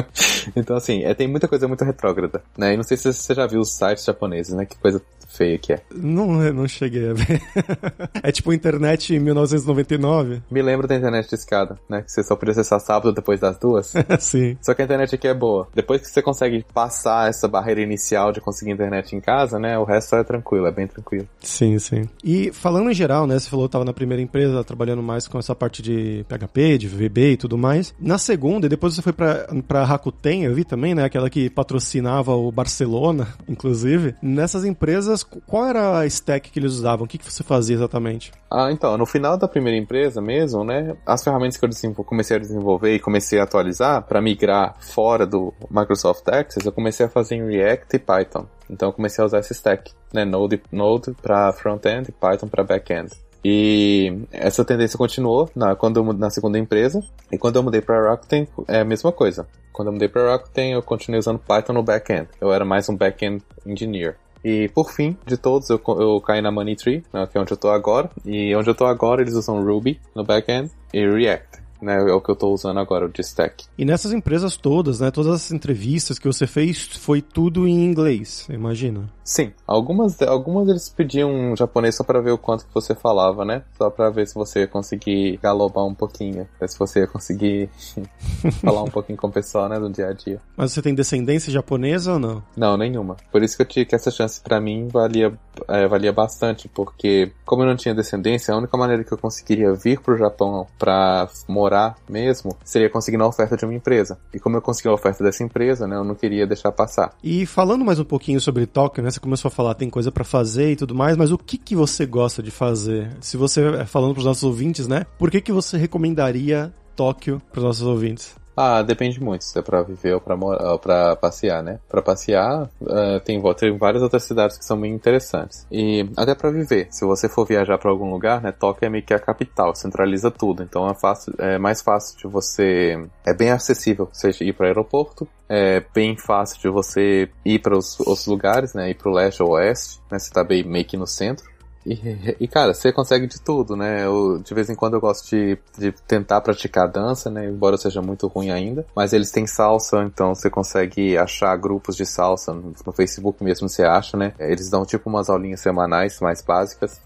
então, 0.54 0.76
assim, 0.76 1.04
é, 1.04 1.14
tem 1.14 1.26
muita 1.26 1.48
coisa 1.48 1.66
muito 1.66 1.84
retrógrada, 1.84 2.42
né? 2.56 2.74
E 2.74 2.76
não 2.76 2.84
sei 2.84 2.96
se 2.96 3.12
você 3.12 3.34
já 3.34 3.46
viu 3.46 3.60
os 3.60 3.72
sites 3.72 4.04
japoneses, 4.04 4.52
né? 4.54 4.66
Que 4.66 4.78
coisa 4.78 5.00
feia 5.30 5.58
que 5.58 5.72
é. 5.72 5.80
Não, 5.94 6.26
não 6.52 6.66
cheguei 6.66 7.10
a 7.10 7.12
ver. 7.12 7.40
é 8.22 8.32
tipo 8.32 8.52
internet 8.52 9.14
em 9.14 9.18
1999? 9.18 10.42
Me 10.50 10.62
lembro 10.62 10.86
da 10.86 10.96
internet 10.96 11.28
de 11.28 11.34
escada, 11.34 11.78
né? 11.88 12.02
Que 12.02 12.12
você 12.12 12.22
só 12.22 12.36
podia 12.36 12.52
acessar 12.52 12.80
sábado 12.80 13.12
depois 13.12 13.40
das 13.40 13.58
duas. 13.58 13.92
sim. 14.18 14.56
Só 14.60 14.74
que 14.74 14.82
a 14.82 14.84
internet 14.84 15.14
aqui 15.14 15.28
é 15.28 15.34
boa. 15.34 15.68
Depois 15.74 16.02
que 16.02 16.08
você 16.08 16.20
consegue 16.20 16.64
passar 16.74 17.28
essa 17.28 17.46
barreira 17.46 17.80
inicial 17.80 18.32
de 18.32 18.40
conseguir 18.40 18.72
internet 18.72 19.14
em 19.14 19.20
casa, 19.20 19.58
né? 19.58 19.78
O 19.78 19.84
resto 19.84 20.16
é 20.16 20.24
tranquilo, 20.24 20.66
é 20.66 20.72
bem 20.72 20.86
tranquilo. 20.86 21.28
Sim, 21.40 21.78
sim. 21.78 22.08
E 22.24 22.52
falando 22.52 22.90
em 22.90 22.94
geral, 22.94 23.26
né? 23.26 23.38
Você 23.38 23.48
falou 23.48 23.66
que 23.66 23.72
tava 23.72 23.84
na 23.84 23.92
primeira 23.92 24.22
empresa 24.22 24.64
trabalhando 24.64 25.02
mais 25.02 25.28
com 25.28 25.38
essa 25.38 25.54
parte 25.54 25.82
de 25.82 26.24
PHP, 26.28 26.78
de 26.78 26.88
VB 26.88 27.32
e 27.32 27.36
tudo 27.36 27.56
mais. 27.56 27.94
Na 28.00 28.18
segunda, 28.18 28.66
e 28.66 28.68
depois 28.68 28.94
você 28.94 29.02
foi 29.02 29.12
pra, 29.12 29.46
pra 29.66 29.84
Rakuten, 29.84 30.44
eu 30.44 30.54
vi 30.54 30.64
também, 30.64 30.94
né? 30.94 31.04
Aquela 31.04 31.30
que 31.30 31.48
patrocinava 31.48 32.34
o 32.34 32.50
Barcelona, 32.50 33.28
inclusive. 33.48 34.14
Nessas 34.22 34.64
empresas 34.64 35.19
japonesas, 35.20 35.24
qual 35.46 35.66
era 35.66 35.98
a 35.98 36.06
stack 36.06 36.50
que 36.50 36.58
eles 36.58 36.72
usavam? 36.72 37.04
O 37.04 37.08
que, 37.08 37.18
que 37.18 37.30
você 37.30 37.42
fazia 37.42 37.76
exatamente? 37.76 38.32
Ah, 38.50 38.70
então, 38.70 38.96
no 38.96 39.06
final 39.06 39.36
da 39.36 39.48
primeira 39.48 39.78
empresa 39.78 40.20
mesmo, 40.20 40.64
né, 40.64 40.96
as 41.06 41.22
ferramentas 41.22 41.56
que 41.56 41.64
eu 41.64 42.04
comecei 42.04 42.36
a 42.36 42.40
desenvolver 42.40 42.94
e 42.94 42.98
comecei 42.98 43.38
a 43.38 43.44
atualizar 43.44 44.02
para 44.02 44.20
migrar 44.20 44.76
fora 44.80 45.26
do 45.26 45.52
Microsoft 45.70 46.26
Access, 46.28 46.66
eu 46.66 46.72
comecei 46.72 47.06
a 47.06 47.08
fazer 47.08 47.36
em 47.36 47.46
React 47.46 47.96
e 47.96 47.98
Python. 47.98 48.46
Então 48.68 48.88
eu 48.88 48.92
comecei 48.92 49.22
a 49.22 49.26
usar 49.26 49.40
esse 49.40 49.52
stack, 49.52 49.92
né, 50.12 50.24
Node, 50.24 50.62
Node 50.70 51.12
para 51.20 51.52
front-end 51.52 52.08
e 52.08 52.12
Python 52.12 52.48
para 52.48 52.64
back-end. 52.64 53.10
E 53.42 54.26
essa 54.30 54.64
tendência 54.64 54.98
continuou 54.98 55.48
na, 55.56 55.74
quando 55.74 55.98
eu, 55.98 56.12
na 56.12 56.28
segunda 56.28 56.58
empresa. 56.58 57.02
E 57.32 57.38
quando 57.38 57.56
eu 57.56 57.62
mudei 57.62 57.80
para 57.80 58.10
Rakuten, 58.10 58.46
é 58.68 58.80
a 58.80 58.84
mesma 58.84 59.10
coisa. 59.10 59.48
Quando 59.72 59.88
eu 59.88 59.92
mudei 59.92 60.08
para 60.08 60.30
Rakuten, 60.30 60.72
eu 60.72 60.82
continuei 60.82 61.18
usando 61.18 61.38
Python 61.38 61.72
no 61.72 61.82
back-end. 61.82 62.28
Eu 62.38 62.52
era 62.52 62.66
mais 62.66 62.86
um 62.90 62.96
back-end 62.96 63.42
engineer. 63.64 64.16
E 64.44 64.68
por 64.68 64.90
fim, 64.90 65.16
de 65.26 65.36
todos, 65.36 65.68
eu, 65.68 65.80
eu 65.98 66.20
caí 66.20 66.40
na 66.40 66.50
Money 66.50 66.76
Tree, 66.76 67.02
né, 67.12 67.26
que 67.26 67.36
é 67.36 67.40
onde 67.40 67.52
eu 67.52 67.56
tô 67.56 67.68
agora. 67.68 68.10
E 68.24 68.54
onde 68.54 68.70
eu 68.70 68.74
tô 68.74 68.86
agora, 68.86 69.20
eles 69.20 69.34
usam 69.34 69.62
Ruby 69.62 70.00
no 70.14 70.24
back-end 70.24 70.70
e 70.92 71.06
React 71.06 71.49
né? 71.82 71.96
É 71.96 72.12
o 72.12 72.20
que 72.20 72.30
eu 72.30 72.36
tô 72.36 72.52
usando 72.52 72.78
agora, 72.78 73.06
o 73.06 73.08
de 73.08 73.20
stack. 73.20 73.64
E 73.76 73.84
nessas 73.84 74.12
empresas 74.12 74.56
todas, 74.56 75.00
né? 75.00 75.10
Todas 75.10 75.32
as 75.32 75.52
entrevistas 75.52 76.18
que 76.18 76.26
você 76.26 76.46
fez, 76.46 76.82
foi 76.82 77.20
tudo 77.20 77.66
em 77.66 77.84
inglês, 77.84 78.46
imagina? 78.50 79.08
Sim. 79.30 79.52
Algumas, 79.64 80.20
algumas 80.22 80.68
eles 80.68 80.88
pediam 80.88 81.54
japonês 81.56 81.94
só 81.94 82.02
pra 82.02 82.20
ver 82.20 82.32
o 82.32 82.38
quanto 82.38 82.66
que 82.66 82.74
você 82.74 82.96
falava, 82.96 83.44
né? 83.44 83.62
Só 83.78 83.88
pra 83.88 84.10
ver 84.10 84.26
se 84.26 84.34
você 84.34 84.60
ia 84.60 84.66
conseguir 84.66 85.38
galobar 85.40 85.84
um 85.86 85.94
pouquinho. 85.94 86.48
Se 86.66 86.76
você 86.76 87.00
ia 87.00 87.06
conseguir 87.06 87.70
falar 88.60 88.82
um 88.82 88.90
pouquinho 88.90 89.16
com 89.16 89.28
o 89.28 89.32
pessoal, 89.32 89.68
né? 89.68 89.78
Do 89.78 89.88
dia 89.88 90.08
a 90.08 90.12
dia. 90.12 90.40
Mas 90.56 90.72
você 90.72 90.82
tem 90.82 90.96
descendência 90.96 91.52
japonesa 91.52 92.14
ou 92.14 92.18
não? 92.18 92.42
Não, 92.56 92.76
nenhuma. 92.76 93.16
Por 93.30 93.40
isso 93.44 93.56
que 93.56 93.62
eu 93.62 93.66
tinha 93.66 93.84
que 93.84 93.94
essa 93.94 94.10
chance 94.10 94.40
para 94.40 94.60
mim 94.60 94.88
valia, 94.88 95.32
é, 95.68 95.86
valia 95.86 96.12
bastante, 96.12 96.68
porque 96.68 97.30
como 97.46 97.62
eu 97.62 97.66
não 97.66 97.76
tinha 97.76 97.94
descendência, 97.94 98.52
a 98.52 98.58
única 98.58 98.76
maneira 98.76 99.04
que 99.04 99.12
eu 99.12 99.18
conseguiria 99.18 99.72
vir 99.74 100.00
pro 100.00 100.18
Japão 100.18 100.66
pra 100.76 101.28
morar 101.46 101.69
mesmo, 102.08 102.56
seria 102.64 102.90
conseguindo 102.90 103.24
a 103.24 103.28
oferta 103.28 103.56
de 103.56 103.64
uma 103.64 103.74
empresa. 103.74 104.18
E 104.32 104.38
como 104.38 104.56
eu 104.56 104.62
consegui 104.62 104.88
a 104.88 104.92
oferta 104.92 105.22
dessa 105.22 105.42
empresa, 105.42 105.86
né, 105.86 105.96
eu 105.96 106.04
não 106.04 106.14
queria 106.14 106.46
deixar 106.46 106.72
passar. 106.72 107.14
E 107.22 107.46
falando 107.46 107.84
mais 107.84 107.98
um 107.98 108.04
pouquinho 108.04 108.40
sobre 108.40 108.66
Tóquio, 108.66 109.02
né, 109.02 109.10
você 109.10 109.20
começou 109.20 109.48
a 109.48 109.52
falar 109.52 109.74
tem 109.74 109.90
coisa 109.90 110.10
para 110.10 110.24
fazer 110.24 110.72
e 110.72 110.76
tudo 110.76 110.94
mais, 110.94 111.16
mas 111.16 111.30
o 111.30 111.38
que 111.38 111.56
que 111.56 111.76
você 111.76 112.06
gosta 112.06 112.42
de 112.42 112.50
fazer? 112.50 113.10
Se 113.20 113.36
você, 113.36 113.62
é, 113.62 113.84
falando 113.84 114.12
para 114.12 114.20
os 114.20 114.26
nossos 114.26 114.42
ouvintes, 114.42 114.88
né, 114.88 115.06
por 115.18 115.30
que 115.30 115.40
que 115.40 115.52
você 115.52 115.76
recomendaria 115.76 116.72
Tóquio 116.96 117.40
para 117.50 117.58
os 117.58 117.64
nossos 117.64 117.86
ouvintes? 117.86 118.39
Ah, 118.62 118.82
depende 118.82 119.18
muito 119.22 119.42
se 119.42 119.58
é 119.58 119.62
pra 119.62 119.80
viver 119.80 120.12
ou 120.12 120.20
pra, 120.20 120.34
ou 120.34 120.78
pra 120.78 121.16
passear, 121.16 121.62
né? 121.62 121.80
Pra 121.88 122.02
passear, 122.02 122.68
uh, 122.82 123.18
tem, 123.24 123.40
tem 123.54 123.78
várias 123.78 124.02
outras 124.02 124.24
cidades 124.24 124.58
que 124.58 124.64
são 124.66 124.78
bem 124.78 124.92
interessantes. 124.92 125.66
E 125.72 126.06
até 126.14 126.34
pra 126.34 126.50
viver, 126.50 126.88
se 126.90 127.06
você 127.06 127.26
for 127.26 127.46
viajar 127.46 127.78
para 127.78 127.90
algum 127.90 128.10
lugar, 128.10 128.42
né? 128.42 128.52
Tóquio 128.52 128.84
é 128.84 128.90
meio 128.90 129.02
que 129.02 129.14
a 129.14 129.18
capital, 129.18 129.74
centraliza 129.74 130.30
tudo. 130.30 130.62
Então 130.62 130.86
é, 130.90 130.94
fácil, 130.94 131.32
é 131.38 131.58
mais 131.58 131.80
fácil 131.80 132.18
de 132.18 132.26
você... 132.26 133.02
É 133.24 133.32
bem 133.32 133.50
acessível 133.50 134.10
você 134.12 134.30
ir 134.44 134.52
para 134.52 134.66
aeroporto, 134.66 135.26
é 135.48 135.82
bem 135.94 136.16
fácil 136.18 136.60
de 136.60 136.68
você 136.68 137.30
ir 137.44 137.60
para 137.60 137.76
os 137.76 137.98
outros 138.00 138.26
lugares, 138.26 138.74
né? 138.74 138.90
Ir 138.90 138.94
para 138.94 139.10
o 139.10 139.14
leste 139.14 139.42
ou 139.42 139.52
oeste, 139.52 140.00
né? 140.10 140.18
Você 140.18 140.30
tá 140.30 140.44
bem 140.44 140.62
meio 140.64 140.84
que 140.84 140.98
no 140.98 141.06
centro. 141.06 141.49
E, 141.84 142.36
e, 142.40 142.48
cara, 142.48 142.74
você 142.74 142.92
consegue 142.92 143.26
de 143.26 143.40
tudo, 143.40 143.74
né? 143.76 144.04
Eu, 144.04 144.38
de 144.38 144.54
vez 144.54 144.68
em 144.68 144.74
quando 144.74 144.94
eu 144.94 145.00
gosto 145.00 145.28
de, 145.28 145.58
de 145.78 145.92
tentar 146.06 146.40
praticar 146.40 146.88
dança, 146.88 147.30
né? 147.30 147.46
Embora 147.46 147.76
seja 147.76 148.02
muito 148.02 148.26
ruim 148.26 148.50
ainda. 148.50 148.84
Mas 148.94 149.12
eles 149.12 149.30
têm 149.30 149.46
salsa, 149.46 150.02
então 150.02 150.34
você 150.34 150.50
consegue 150.50 151.16
achar 151.16 151.56
grupos 151.56 151.96
de 151.96 152.04
salsa. 152.04 152.52
No, 152.52 152.92
Facebook 152.92 153.42
mesmo 153.42 153.68
você 153.68 153.82
acha, 153.82 154.16
né? 154.16 154.34
Eles 154.38 154.68
dão 154.68 154.84
tipo 154.84 155.08
umas 155.08 155.30
aulinhas 155.30 155.60
semanais 155.60 156.20
mais 156.20 156.42
básicas 156.42 157.00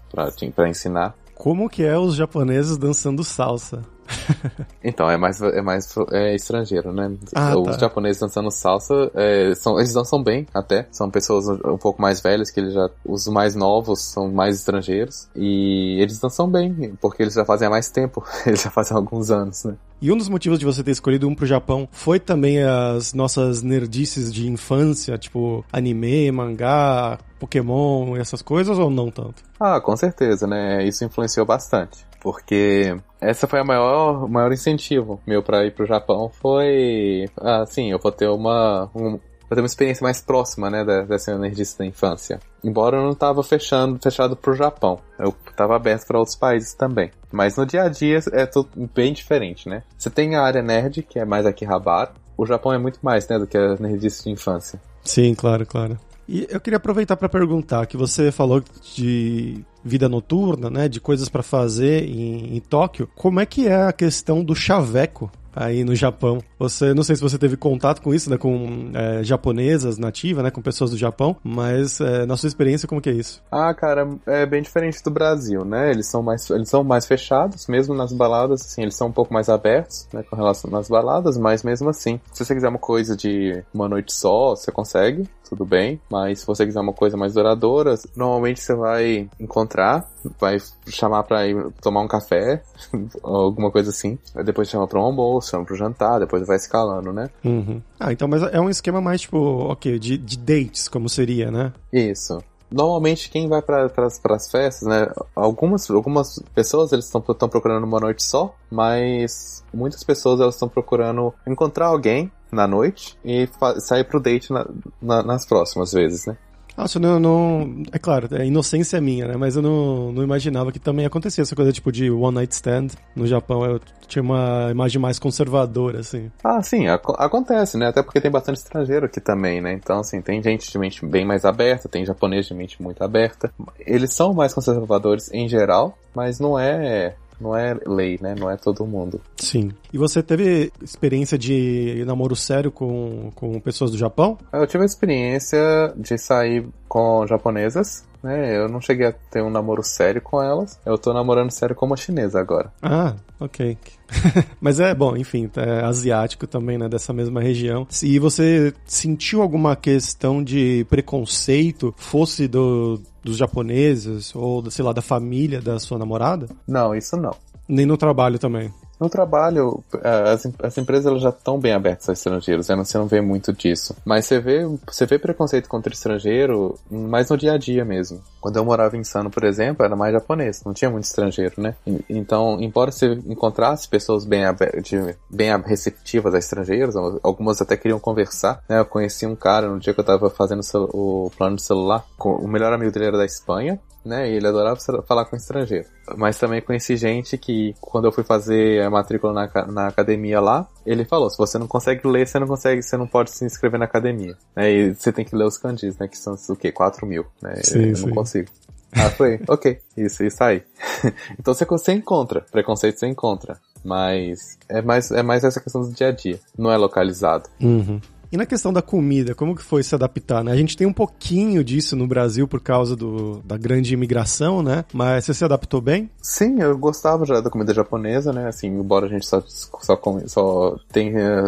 pra 0.55 0.69
ensinar. 0.69 1.15
Como 1.35 1.69
que 1.69 1.83
é 1.83 1.97
os 1.97 2.15
japoneses 2.15 2.77
dançando 2.77 3.23
salsa? 3.23 3.94
então, 4.83 5.09
é 5.09 5.17
mais, 5.17 5.41
é 5.41 5.61
mais 5.61 5.93
é 6.11 6.35
estrangeiro, 6.35 6.91
né? 6.91 7.11
Ah, 7.35 7.57
Os 7.57 7.75
tá. 7.75 7.79
japoneses 7.79 8.19
dançando 8.19 8.51
salsa, 8.51 9.11
é, 9.13 9.53
são, 9.55 9.77
eles 9.77 9.93
dançam 9.93 10.21
bem 10.21 10.47
até. 10.53 10.87
São 10.91 11.09
pessoas 11.09 11.47
um 11.47 11.77
pouco 11.77 12.01
mais 12.01 12.21
velhas, 12.21 12.51
que 12.51 12.59
eles 12.59 12.73
já. 12.73 12.89
Os 13.05 13.27
mais 13.27 13.55
novos 13.55 14.01
são 14.01 14.31
mais 14.31 14.57
estrangeiros. 14.57 15.27
E 15.35 15.99
eles 16.01 16.19
dançam 16.19 16.49
bem, 16.49 16.95
porque 17.01 17.23
eles 17.23 17.33
já 17.33 17.45
fazem 17.45 17.67
há 17.67 17.71
mais 17.71 17.89
tempo. 17.89 18.23
Eles 18.45 18.61
já 18.61 18.69
fazem 18.69 18.95
há 18.95 18.99
alguns 18.99 19.31
anos, 19.31 19.63
né? 19.63 19.75
E 20.01 20.11
um 20.11 20.17
dos 20.17 20.29
motivos 20.29 20.59
de 20.59 20.65
você 20.65 20.83
ter 20.83 20.91
escolhido 20.91 21.27
um 21.27 21.33
pro 21.33 21.45
Japão 21.45 21.87
foi 21.91 22.19
também 22.19 22.61
as 22.61 23.13
nossas 23.13 23.61
nerdices 23.61 24.31
de 24.31 24.47
infância, 24.47 25.17
tipo 25.17 25.65
anime, 25.71 26.31
mangá, 26.31 27.17
Pokémon 27.39 28.15
e 28.15 28.19
essas 28.19 28.41
coisas, 28.41 28.77
ou 28.77 28.89
não 28.89 29.09
tanto? 29.09 29.43
Ah, 29.59 29.79
com 29.79 29.95
certeza, 29.95 30.45
né? 30.45 30.85
Isso 30.85 31.03
influenciou 31.03 31.45
bastante 31.45 32.05
porque 32.25 32.97
essa 33.21 33.45
foi 33.45 33.59
a 33.59 33.63
maior, 33.63 34.27
maior 34.27 34.51
incentivo 34.51 35.21
meu 35.27 35.43
para 35.43 35.63
ir 35.63 35.75
pro 35.75 35.85
Japão 35.85 36.31
foi, 36.41 37.29
assim, 37.37 37.91
eu 37.91 37.99
vou 37.99 38.11
ter 38.11 38.27
uma, 38.27 38.89
um, 38.95 39.19
ter 39.47 39.59
uma 39.59 39.67
experiência 39.67 40.03
mais 40.03 40.23
próxima, 40.23 40.67
né, 40.71 40.83
dessa 41.07 41.33
energia 41.33 41.63
da 41.77 41.85
infância. 41.85 42.39
Embora 42.63 42.97
eu 42.97 43.03
não 43.03 43.13
tava 43.13 43.43
fechando, 43.43 43.99
fechado 44.01 44.35
pro 44.35 44.55
Japão, 44.55 44.97
eu 45.19 45.31
tava 45.55 45.75
aberto 45.75 46.07
para 46.07 46.17
outros 46.17 46.35
países 46.35 46.73
também. 46.73 47.11
Mas 47.31 47.57
no 47.57 47.65
dia 47.65 47.83
a 47.83 47.89
dia 47.89 48.17
é 48.33 48.47
tudo 48.47 48.69
bem 48.91 49.13
diferente, 49.13 49.69
né? 49.69 49.83
Você 49.95 50.09
tem 50.09 50.35
a 50.35 50.41
área 50.41 50.63
nerd, 50.63 51.03
que 51.03 51.19
é 51.19 51.25
mais 51.25 51.45
aqui 51.45 51.63
Rabar. 51.63 52.11
O 52.35 52.43
Japão 52.43 52.73
é 52.73 52.79
muito 52.79 52.97
mais, 53.03 53.27
né, 53.27 53.37
do 53.37 53.45
que 53.45 53.55
a 53.55 53.75
nerdice 53.75 54.23
de 54.23 54.31
infância. 54.31 54.81
Sim, 55.03 55.35
claro, 55.35 55.63
claro. 55.63 55.99
E 56.27 56.47
eu 56.49 56.59
queria 56.59 56.77
aproveitar 56.77 57.15
para 57.15 57.29
perguntar 57.29 57.85
que 57.85 57.97
você 57.97 58.31
falou 58.31 58.63
de 58.95 59.63
vida 59.83 60.09
noturna, 60.09 60.69
né, 60.69 60.89
de 60.89 60.99
coisas 60.99 61.29
para 61.29 61.43
fazer 61.43 62.03
em, 62.03 62.55
em 62.55 62.59
Tóquio. 62.59 63.07
Como 63.15 63.39
é 63.39 63.45
que 63.45 63.67
é 63.67 63.83
a 63.83 63.93
questão 63.93 64.43
do 64.43 64.55
chaveco 64.55 65.31
aí 65.55 65.83
no 65.83 65.95
Japão. 65.95 66.39
Você, 66.59 66.93
não 66.93 67.03
sei 67.03 67.15
se 67.15 67.21
você 67.21 67.37
teve 67.37 67.55
contato 67.55 68.01
com 68.01 68.13
isso, 68.13 68.29
né, 68.29 68.37
com 68.37 68.91
é, 68.93 69.23
japonesas 69.23 69.97
nativas, 69.97 70.43
né, 70.43 70.51
com 70.51 70.61
pessoas 70.61 70.91
do 70.91 70.97
Japão, 70.97 71.37
mas 71.43 72.01
é, 72.01 72.25
na 72.25 72.35
sua 72.35 72.47
experiência 72.47 72.87
como 72.87 72.99
que 72.99 73.09
é 73.09 73.13
isso? 73.13 73.41
Ah, 73.49 73.73
cara, 73.73 74.07
é 74.25 74.45
bem 74.45 74.61
diferente 74.61 75.01
do 75.01 75.09
Brasil, 75.09 75.63
né? 75.63 75.91
Eles 75.91 76.07
são 76.07 76.21
mais, 76.21 76.49
eles 76.49 76.67
são 76.67 76.83
mais 76.83 77.05
fechados, 77.05 77.67
mesmo 77.67 77.95
nas 77.95 78.11
baladas, 78.11 78.61
assim, 78.61 78.81
eles 78.81 78.95
são 78.95 79.07
um 79.07 79.11
pouco 79.11 79.33
mais 79.33 79.47
abertos, 79.47 80.07
né, 80.11 80.23
com 80.23 80.35
relação 80.35 80.75
às 80.75 80.89
baladas, 80.89 81.37
mas 81.37 81.63
mesmo 81.63 81.89
assim, 81.89 82.19
se 82.33 82.43
você 82.43 82.53
quiser 82.53 82.67
uma 82.67 82.79
coisa 82.79 83.15
de 83.15 83.63
uma 83.73 83.87
noite 83.87 84.11
só, 84.13 84.55
você 84.55 84.71
consegue, 84.71 85.23
tudo 85.47 85.65
bem, 85.65 85.99
mas 86.09 86.39
se 86.39 86.47
você 86.47 86.65
quiser 86.65 86.79
uma 86.79 86.93
coisa 86.93 87.15
mais 87.17 87.33
duradoura, 87.33 87.95
normalmente 88.15 88.59
você 88.59 88.75
vai 88.75 89.29
encontrar, 89.39 90.09
vai 90.39 90.57
chamar 90.87 91.23
pra 91.23 91.47
ir 91.47 91.71
tomar 91.81 92.01
um 92.01 92.07
café, 92.07 92.63
alguma 93.23 93.71
coisa 93.71 93.89
assim, 93.89 94.17
depois 94.43 94.69
chama 94.69 94.87
pra 94.87 94.99
um 94.99 95.03
almoço, 95.03 95.51
chama 95.51 95.65
pro 95.65 95.75
jantar, 95.75 96.19
depois 96.19 96.45
vai 96.45 96.57
escalando, 96.57 97.13
né? 97.13 97.29
Uhum. 97.43 97.81
Ah, 97.99 98.11
então, 98.11 98.27
mas 98.27 98.43
é 98.43 98.59
um 98.59 98.69
esquema 98.69 98.99
mais, 98.99 99.21
tipo, 99.21 99.37
ok, 99.37 99.99
de, 99.99 100.17
de 100.17 100.37
dates, 100.37 100.87
como 100.87 101.07
seria, 101.07 101.51
né? 101.51 101.73
Isso 101.91 102.39
normalmente 102.75 103.29
quem 103.29 103.47
vai 103.47 103.61
para 103.61 103.89
as 103.95 104.51
festas, 104.51 104.85
né? 104.85 105.07
Algumas, 105.33 105.89
algumas 105.89 106.43
pessoas 106.53 106.91
eles 106.91 107.05
estão 107.05 107.21
procurando 107.21 107.85
uma 107.85 108.01
noite 108.01 108.21
só, 108.21 108.53
mas 108.69 109.63
muitas 109.73 110.03
pessoas 110.03 110.41
elas 110.41 110.55
estão 110.55 110.67
procurando 110.67 111.33
encontrar 111.47 111.87
alguém 111.87 112.29
na 112.51 112.67
noite 112.67 113.17
e 113.23 113.47
sair 113.79 114.03
pro 114.03 114.19
date 114.19 114.51
na, 114.51 114.67
na, 115.01 115.23
nas 115.23 115.45
próximas 115.45 115.93
vezes, 115.93 116.25
né? 116.25 116.37
Nossa, 116.77 116.99
não, 116.99 117.19
não. 117.19 117.83
É 117.91 117.97
claro, 117.97 118.27
é 118.35 118.45
inocência 118.45 118.99
minha, 118.99 119.27
né? 119.27 119.37
Mas 119.37 119.55
eu 119.55 119.61
não, 119.61 120.11
não 120.11 120.23
imaginava 120.23 120.71
que 120.71 120.79
também 120.79 121.05
acontecia 121.05 121.41
essa 121.41 121.55
coisa 121.55 121.71
tipo 121.71 121.91
de 121.91 122.11
one 122.11 122.35
night 122.35 122.53
stand 122.53 122.87
no 123.15 123.25
Japão. 123.25 123.65
Eu 123.65 123.79
tinha 124.07 124.21
uma 124.21 124.69
imagem 124.71 125.01
mais 125.01 125.17
conservadora, 125.17 125.99
assim. 125.99 126.29
Ah, 126.43 126.61
sim, 126.61 126.87
ac 126.87 127.03
acontece, 127.17 127.77
né? 127.77 127.87
Até 127.87 128.03
porque 128.03 128.19
tem 128.19 128.29
bastante 128.29 128.57
estrangeiro 128.57 129.05
aqui 129.05 129.21
também, 129.21 129.61
né? 129.61 129.73
Então, 129.73 129.99
assim, 129.99 130.21
tem 130.21 130.43
gente 130.43 130.69
de 130.69 130.77
mente 130.77 131.05
bem 131.05 131.25
mais 131.25 131.45
aberta, 131.45 131.87
tem 131.87 132.05
japonês 132.05 132.45
de 132.45 132.53
mente 132.53 132.81
muito 132.81 133.01
aberta. 133.03 133.51
Eles 133.79 134.13
são 134.13 134.33
mais 134.33 134.53
conservadores 134.53 135.31
em 135.31 135.47
geral, 135.47 135.97
mas 136.13 136.39
não 136.39 136.59
é 136.59 137.15
não 137.39 137.55
é 137.55 137.77
lei, 137.85 138.17
né? 138.21 138.35
Não 138.37 138.49
é 138.49 138.57
todo 138.57 138.85
mundo. 138.85 139.21
Sim. 139.37 139.71
E 139.91 139.97
você 139.97 140.21
teve 140.21 140.71
experiência 140.81 141.37
de 141.37 142.03
namoro 142.05 142.35
sério 142.35 142.71
com, 142.71 143.31
com 143.35 143.59
pessoas 143.59 143.91
do 143.91 143.97
Japão? 143.97 144.37
Eu 144.51 144.67
tive 144.67 144.83
a 144.83 144.85
experiência 144.85 145.93
de 145.95 146.17
sair 146.17 146.65
com 146.87 147.25
japonesas, 147.27 148.05
né? 148.23 148.57
Eu 148.57 148.67
não 148.67 148.81
cheguei 148.81 149.07
a 149.07 149.11
ter 149.11 149.41
um 149.41 149.49
namoro 149.49 149.83
sério 149.83 150.21
com 150.21 150.41
elas. 150.41 150.79
Eu 150.85 150.97
tô 150.97 151.13
namorando 151.13 151.51
sério 151.51 151.75
com 151.75 151.85
uma 151.85 151.97
chinesa 151.97 152.39
agora. 152.39 152.71
Ah, 152.81 153.15
ok. 153.39 153.77
Mas 154.59 154.79
é 154.79 154.93
bom, 154.95 155.15
enfim, 155.15 155.49
é 155.55 155.85
asiático 155.85 156.47
também, 156.47 156.77
né? 156.77 156.89
Dessa 156.89 157.13
mesma 157.13 157.41
região. 157.41 157.87
E 158.01 158.17
você 158.17 158.73
sentiu 158.85 159.41
alguma 159.41 159.75
questão 159.75 160.43
de 160.43 160.85
preconceito, 160.89 161.93
fosse 161.97 162.47
do, 162.47 163.01
dos 163.25 163.37
japoneses 163.37 164.35
ou, 164.35 164.69
sei 164.69 164.85
lá, 164.85 164.93
da 164.93 165.01
família 165.01 165.59
da 165.59 165.79
sua 165.79 165.97
namorada? 165.97 166.47
Não, 166.67 166.93
isso 166.93 167.17
não. 167.17 167.35
Nem 167.67 167.83
no 167.83 167.97
trabalho 167.97 168.37
também. 168.37 168.71
No 168.99 169.09
trabalho, 169.09 169.83
as, 170.03 170.47
as 170.63 170.77
empresas 170.77 171.05
elas 171.05 171.21
já 171.21 171.29
estão 171.29 171.59
bem 171.59 171.73
abertas 171.73 172.09
a 172.09 172.13
estrangeiros, 172.13 172.69
né? 172.69 172.75
você 172.75 172.97
não 172.97 173.07
vê 173.07 173.21
muito 173.21 173.51
disso. 173.51 173.95
Mas 174.05 174.25
você 174.25 174.39
vê, 174.39 174.65
você 174.87 175.05
vê 175.05 175.19
preconceito 175.19 175.67
contra 175.67 175.93
estrangeiro 175.93 176.77
mais 176.89 177.29
no 177.29 177.37
dia 177.37 177.53
a 177.53 177.57
dia 177.57 177.83
mesmo. 177.83 178.21
Quando 178.39 178.57
eu 178.57 178.65
morava 178.65 178.95
em 178.95 179.03
Sano, 179.03 179.29
por 179.29 179.43
exemplo, 179.43 179.85
era 179.85 179.95
mais 179.95 180.13
japonês, 180.13 180.63
não 180.63 180.73
tinha 180.73 180.89
muito 180.89 181.05
estrangeiro, 181.05 181.55
né? 181.57 181.75
Então, 182.09 182.57
embora 182.61 182.91
você 182.91 183.13
encontrasse 183.25 183.87
pessoas 183.87 184.23
bem, 184.23 184.43
de, 184.83 185.15
bem 185.29 185.49
receptivas 185.65 186.33
a 186.33 186.37
estrangeiros, 186.37 186.95
algumas 187.23 187.61
até 187.61 187.75
queriam 187.75 187.99
conversar, 187.99 188.61
né? 188.69 188.79
Eu 188.79 188.85
conheci 188.85 189.25
um 189.25 189.35
cara 189.35 189.67
no 189.67 189.79
dia 189.79 189.93
que 189.93 189.99
eu 189.99 190.03
tava 190.03 190.29
fazendo 190.29 190.61
o 190.93 191.31
plano 191.37 191.55
de 191.55 191.63
celular, 191.63 192.05
o 192.19 192.47
melhor 192.47 192.71
amigo 192.71 192.91
dele 192.91 193.07
era 193.07 193.17
da 193.17 193.25
Espanha, 193.25 193.79
né? 194.05 194.29
E 194.29 194.35
ele 194.35 194.47
adorava 194.47 194.79
falar 195.05 195.25
com 195.25 195.35
estrangeiro. 195.35 195.87
Mas 196.15 196.37
também 196.37 196.61
conheci 196.61 196.95
gente 196.95 197.37
que, 197.37 197.73
quando 197.81 198.05
eu 198.05 198.11
fui 198.11 198.23
fazer 198.23 198.83
a 198.83 198.89
matrícula 198.89 199.33
na, 199.33 199.65
na 199.65 199.87
academia 199.87 200.39
lá, 200.39 200.67
ele 200.85 201.03
falou: 201.03 201.29
se 201.29 201.37
você 201.37 201.57
não 201.57 201.67
consegue 201.67 202.07
ler, 202.07 202.27
você 202.27 202.39
não 202.39 202.47
consegue, 202.47 202.81
você 202.81 202.95
não 202.95 203.07
pode 203.07 203.31
se 203.31 203.43
inscrever 203.45 203.79
na 203.79 203.85
academia. 203.85 204.37
Né? 204.55 204.71
E 204.71 204.93
você 204.93 205.11
tem 205.11 205.25
que 205.25 205.35
ler 205.35 205.45
os 205.45 205.57
kanjis, 205.57 205.97
né? 205.97 206.07
Que 206.07 206.17
são 206.17 206.35
o 206.49 206.55
quê? 206.55 206.71
4 206.71 207.05
mil, 207.05 207.25
né? 207.41 207.55
Sim, 207.63 207.89
eu 207.89 207.95
sim. 207.95 208.05
não 208.05 208.13
consigo. 208.13 208.49
Ah, 208.93 209.09
foi, 209.09 209.39
ok, 209.47 209.79
isso, 209.97 210.23
isso 210.23 210.43
aí. 210.43 210.63
então 211.37 211.53
você, 211.53 211.65
você 211.65 211.91
encontra, 211.91 212.41
preconceito 212.51 212.99
você 212.99 213.07
encontra. 213.07 213.57
Mas 213.83 214.57
é 214.67 214.81
mais, 214.81 215.11
é 215.11 215.21
mais 215.21 215.43
essa 215.43 215.59
questão 215.59 215.81
do 215.81 215.91
dia 215.91 216.07
a 216.07 216.11
dia. 216.11 216.39
Não 216.57 216.71
é 216.71 216.77
localizado. 216.77 217.47
Uhum. 217.61 218.01
E 218.35 218.37
na 218.37 218.45
questão 218.45 218.73
da 218.73 218.81
comida, 218.81 219.33
como 219.33 219.55
que 219.55 219.63
foi 219.63 219.81
se 219.81 219.95
adaptar, 219.95 220.43
né? 220.43 220.51
A 220.51 220.57
gente 220.57 220.75
tem 220.75 220.85
um 220.85 220.91
pouquinho 220.91 221.63
disso 221.63 221.95
no 221.95 222.05
Brasil 222.05 222.45
por 222.45 222.59
causa 222.59 222.93
do, 222.93 223.39
da 223.45 223.55
grande 223.55 223.93
imigração, 223.93 224.61
né? 224.61 224.83
Mas 224.91 225.23
você 225.23 225.33
se 225.33 225.45
adaptou 225.45 225.79
bem? 225.79 226.09
Sim, 226.21 226.59
eu 226.59 226.77
gostava 226.77 227.25
já 227.25 227.39
da 227.39 227.49
comida 227.49 227.73
japonesa, 227.73 228.33
né? 228.33 228.49
Assim, 228.49 228.67
embora 228.67 229.05
a 229.05 229.09
gente 229.09 229.25
só, 229.25 229.41
só, 229.47 229.95
come, 229.95 230.27
só 230.27 230.75
tenha 230.91 231.47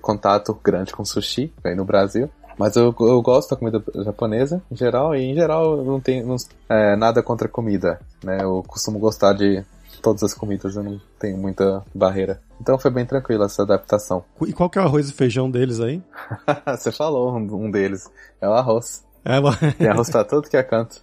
contato 0.00 0.58
grande 0.64 0.94
com 0.94 1.04
sushi 1.04 1.52
aí 1.62 1.74
no 1.74 1.84
Brasil. 1.84 2.30
Mas 2.58 2.74
eu, 2.74 2.94
eu 3.00 3.20
gosto 3.20 3.50
da 3.50 3.56
comida 3.56 3.84
japonesa 4.02 4.62
em 4.72 4.76
geral, 4.76 5.14
e 5.14 5.24
em 5.24 5.34
geral 5.34 5.84
não 5.84 6.00
tenho 6.00 6.26
não, 6.26 6.36
é, 6.70 6.96
nada 6.96 7.22
contra 7.22 7.48
comida, 7.48 8.00
né? 8.22 8.38
Eu 8.40 8.64
costumo 8.66 8.98
gostar 8.98 9.34
de 9.34 9.62
todas 10.00 10.22
as 10.22 10.34
comidas, 10.34 10.76
eu 10.76 10.82
não 10.82 11.00
tenho 11.18 11.36
muita 11.36 11.84
barreira. 11.94 12.40
Então 12.60 12.78
foi 12.78 12.90
bem 12.90 13.04
tranquilo 13.04 13.44
essa 13.44 13.62
adaptação. 13.62 14.24
E 14.46 14.52
qual 14.52 14.68
que 14.70 14.78
é 14.78 14.82
o 14.82 14.84
arroz 14.84 15.08
e 15.08 15.12
feijão 15.12 15.50
deles 15.50 15.80
aí? 15.80 16.02
Você 16.66 16.92
falou 16.92 17.36
um 17.36 17.70
deles. 17.70 18.10
É 18.40 18.48
o 18.48 18.52
arroz. 18.52 19.04
É, 19.24 19.40
mas... 19.40 19.58
Tem 19.76 19.88
arroz 19.88 20.10
pra 20.10 20.24
tudo 20.24 20.48
que 20.48 20.56
é 20.56 20.62
canto. 20.62 21.00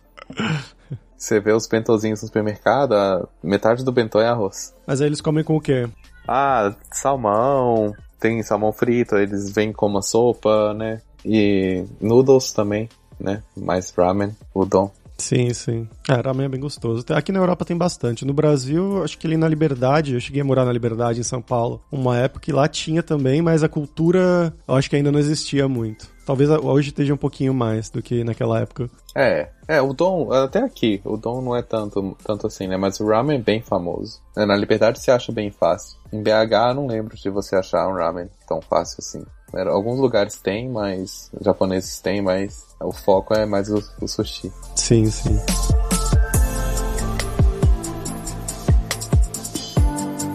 Você 1.17 1.39
vê 1.39 1.51
os 1.51 1.67
bentozinhos 1.67 2.21
no 2.21 2.27
supermercado, 2.27 3.29
metade 3.43 3.83
do 3.83 3.91
bentô 3.91 4.19
é 4.19 4.27
arroz. 4.27 4.73
Mas 4.87 5.01
aí 5.01 5.07
eles 5.07 5.21
comem 5.21 5.43
com 5.43 5.55
o 5.55 5.61
quê? 5.61 5.87
Ah, 6.27 6.73
salmão, 6.91 7.93
tem 8.19 8.41
salmão 8.41 8.71
frito, 8.71 9.15
eles 9.15 9.51
vêm 9.51 9.71
com 9.71 9.85
uma 9.85 10.01
sopa, 10.01 10.73
né? 10.73 10.99
E 11.23 11.85
noodles 11.99 12.53
também, 12.53 12.89
né? 13.19 13.43
Mais 13.55 13.91
ramen, 13.91 14.35
udon. 14.53 14.91
Sim, 15.21 15.53
sim. 15.53 15.87
É, 16.09 16.13
ramen 16.13 16.47
é 16.47 16.49
bem 16.49 16.59
gostoso. 16.59 17.05
Aqui 17.09 17.31
na 17.31 17.39
Europa 17.39 17.63
tem 17.63 17.77
bastante. 17.77 18.25
No 18.25 18.33
Brasil, 18.33 19.03
acho 19.03 19.17
que 19.17 19.27
ali 19.27 19.37
na 19.37 19.47
Liberdade, 19.47 20.15
eu 20.15 20.19
cheguei 20.19 20.41
a 20.41 20.45
morar 20.45 20.65
na 20.65 20.73
Liberdade 20.73 21.19
em 21.19 21.23
São 21.23 21.41
Paulo, 21.41 21.79
uma 21.91 22.17
época 22.17 22.41
que 22.41 22.51
lá 22.51 22.67
tinha 22.67 23.03
também, 23.03 23.41
mas 23.41 23.63
a 23.63 23.69
cultura 23.69 24.51
eu 24.67 24.75
acho 24.75 24.89
que 24.89 24.95
ainda 24.95 25.11
não 25.11 25.19
existia 25.19 25.67
muito. 25.67 26.09
Talvez 26.25 26.49
hoje 26.49 26.89
esteja 26.89 27.13
um 27.13 27.17
pouquinho 27.17 27.53
mais 27.53 27.89
do 27.89 28.01
que 28.01 28.23
naquela 28.23 28.59
época. 28.59 28.89
É, 29.15 29.49
é, 29.67 29.81
o 29.81 29.93
Dom, 29.93 30.31
até 30.31 30.59
aqui, 30.59 31.01
o 31.03 31.17
Dom 31.17 31.41
não 31.41 31.55
é 31.55 31.61
tanto, 31.61 32.17
tanto 32.23 32.47
assim, 32.47 32.67
né? 32.67 32.77
Mas 32.77 32.99
o 32.99 33.07
ramen 33.07 33.37
é 33.37 33.41
bem 33.41 33.61
famoso. 33.61 34.21
Na 34.35 34.55
Liberdade 34.55 34.99
se 34.99 35.11
acha 35.11 35.31
bem 35.31 35.51
fácil. 35.51 35.97
Em 36.11 36.21
BH, 36.21 36.73
não 36.75 36.87
lembro 36.87 37.15
de 37.15 37.29
você 37.29 37.55
achar 37.55 37.87
um 37.87 37.93
ramen 37.93 38.29
tão 38.47 38.61
fácil 38.61 38.97
assim. 38.99 39.23
Alguns 39.53 39.99
lugares 39.99 40.37
tem, 40.37 40.69
mas 40.69 41.29
japoneses 41.41 41.99
têm, 41.99 42.21
mas 42.21 42.65
o 42.79 42.91
foco 42.91 43.33
é 43.33 43.45
mais 43.45 43.69
o, 43.69 43.83
o 44.01 44.07
sushi. 44.07 44.51
Sim, 44.75 45.05
sim. 45.05 45.37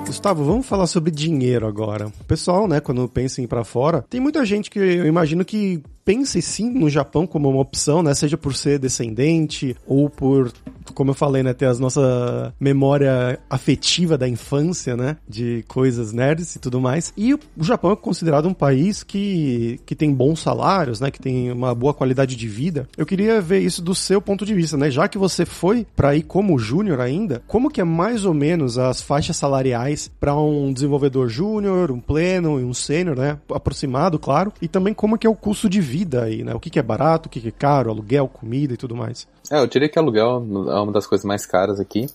Gustavo, 0.06 0.44
vamos 0.44 0.66
falar 0.66 0.86
sobre 0.86 1.10
dinheiro 1.10 1.66
agora. 1.66 2.10
Pessoal, 2.26 2.66
né, 2.66 2.80
quando 2.80 3.08
pensa 3.08 3.40
em 3.40 3.44
ir 3.44 3.46
para 3.46 3.64
fora, 3.64 4.04
tem 4.08 4.20
muita 4.20 4.44
gente 4.44 4.70
que 4.70 4.78
eu 4.78 5.06
imagino 5.06 5.44
que 5.44 5.82
pense 6.06 6.40
sim 6.40 6.70
no 6.70 6.88
Japão 6.88 7.26
como 7.26 7.48
uma 7.48 7.60
opção, 7.60 8.00
né? 8.00 8.14
Seja 8.14 8.38
por 8.38 8.54
ser 8.54 8.78
descendente 8.78 9.76
ou 9.84 10.08
por, 10.08 10.52
como 10.94 11.10
eu 11.10 11.14
falei, 11.14 11.42
né, 11.42 11.52
ter 11.52 11.66
a 11.66 11.74
nossa 11.74 12.54
memória 12.60 13.40
afetiva 13.50 14.16
da 14.16 14.28
infância, 14.28 14.96
né? 14.96 15.16
De 15.28 15.64
coisas 15.66 16.12
nerds 16.12 16.54
e 16.54 16.60
tudo 16.60 16.80
mais. 16.80 17.12
E 17.16 17.34
o 17.34 17.40
Japão 17.60 17.90
é 17.90 17.96
considerado 17.96 18.46
um 18.46 18.54
país 18.54 19.02
que, 19.02 19.80
que 19.84 19.96
tem 19.96 20.14
bons 20.14 20.40
salários, 20.40 21.00
né? 21.00 21.10
Que 21.10 21.18
tem 21.18 21.50
uma 21.50 21.74
boa 21.74 21.92
qualidade 21.92 22.36
de 22.36 22.46
vida. 22.46 22.88
Eu 22.96 23.04
queria 23.04 23.40
ver 23.40 23.58
isso 23.58 23.82
do 23.82 23.94
seu 23.94 24.22
ponto 24.22 24.46
de 24.46 24.54
vista, 24.54 24.76
né? 24.76 24.88
Já 24.88 25.08
que 25.08 25.18
você 25.18 25.44
foi 25.44 25.84
para 25.96 26.14
ir 26.14 26.22
como 26.22 26.56
júnior 26.56 27.00
ainda, 27.00 27.42
como 27.48 27.68
que 27.68 27.80
é 27.80 27.84
mais 27.84 28.24
ou 28.24 28.32
menos 28.32 28.78
as 28.78 29.02
faixas 29.02 29.36
salariais 29.36 30.08
para 30.20 30.36
um 30.36 30.72
desenvolvedor 30.72 31.28
júnior, 31.28 31.90
um 31.90 31.98
pleno 31.98 32.60
e 32.60 32.64
um 32.64 32.72
sênior, 32.72 33.16
né? 33.16 33.38
Aproximado, 33.52 34.20
claro. 34.20 34.52
E 34.62 34.68
também 34.68 34.94
como 34.94 35.18
que 35.18 35.26
é 35.26 35.30
o 35.30 35.34
custo 35.34 35.68
de 35.68 35.80
vida 35.80 35.95
vida 35.96 36.24
aí, 36.24 36.44
né? 36.44 36.54
O 36.54 36.60
que, 36.60 36.68
que 36.68 36.78
é 36.78 36.82
barato, 36.82 37.26
o 37.26 37.30
que, 37.30 37.40
que 37.40 37.48
é 37.48 37.52
caro, 37.52 37.90
aluguel, 37.90 38.28
comida 38.28 38.74
e 38.74 38.76
tudo 38.76 38.94
mais. 38.94 39.26
É, 39.50 39.58
eu 39.58 39.66
diria 39.66 39.88
que 39.88 39.98
aluguel 39.98 40.44
é 40.68 40.80
uma 40.80 40.92
das 40.92 41.06
coisas 41.06 41.24
mais 41.24 41.46
caras 41.46 41.80
aqui. 41.80 42.06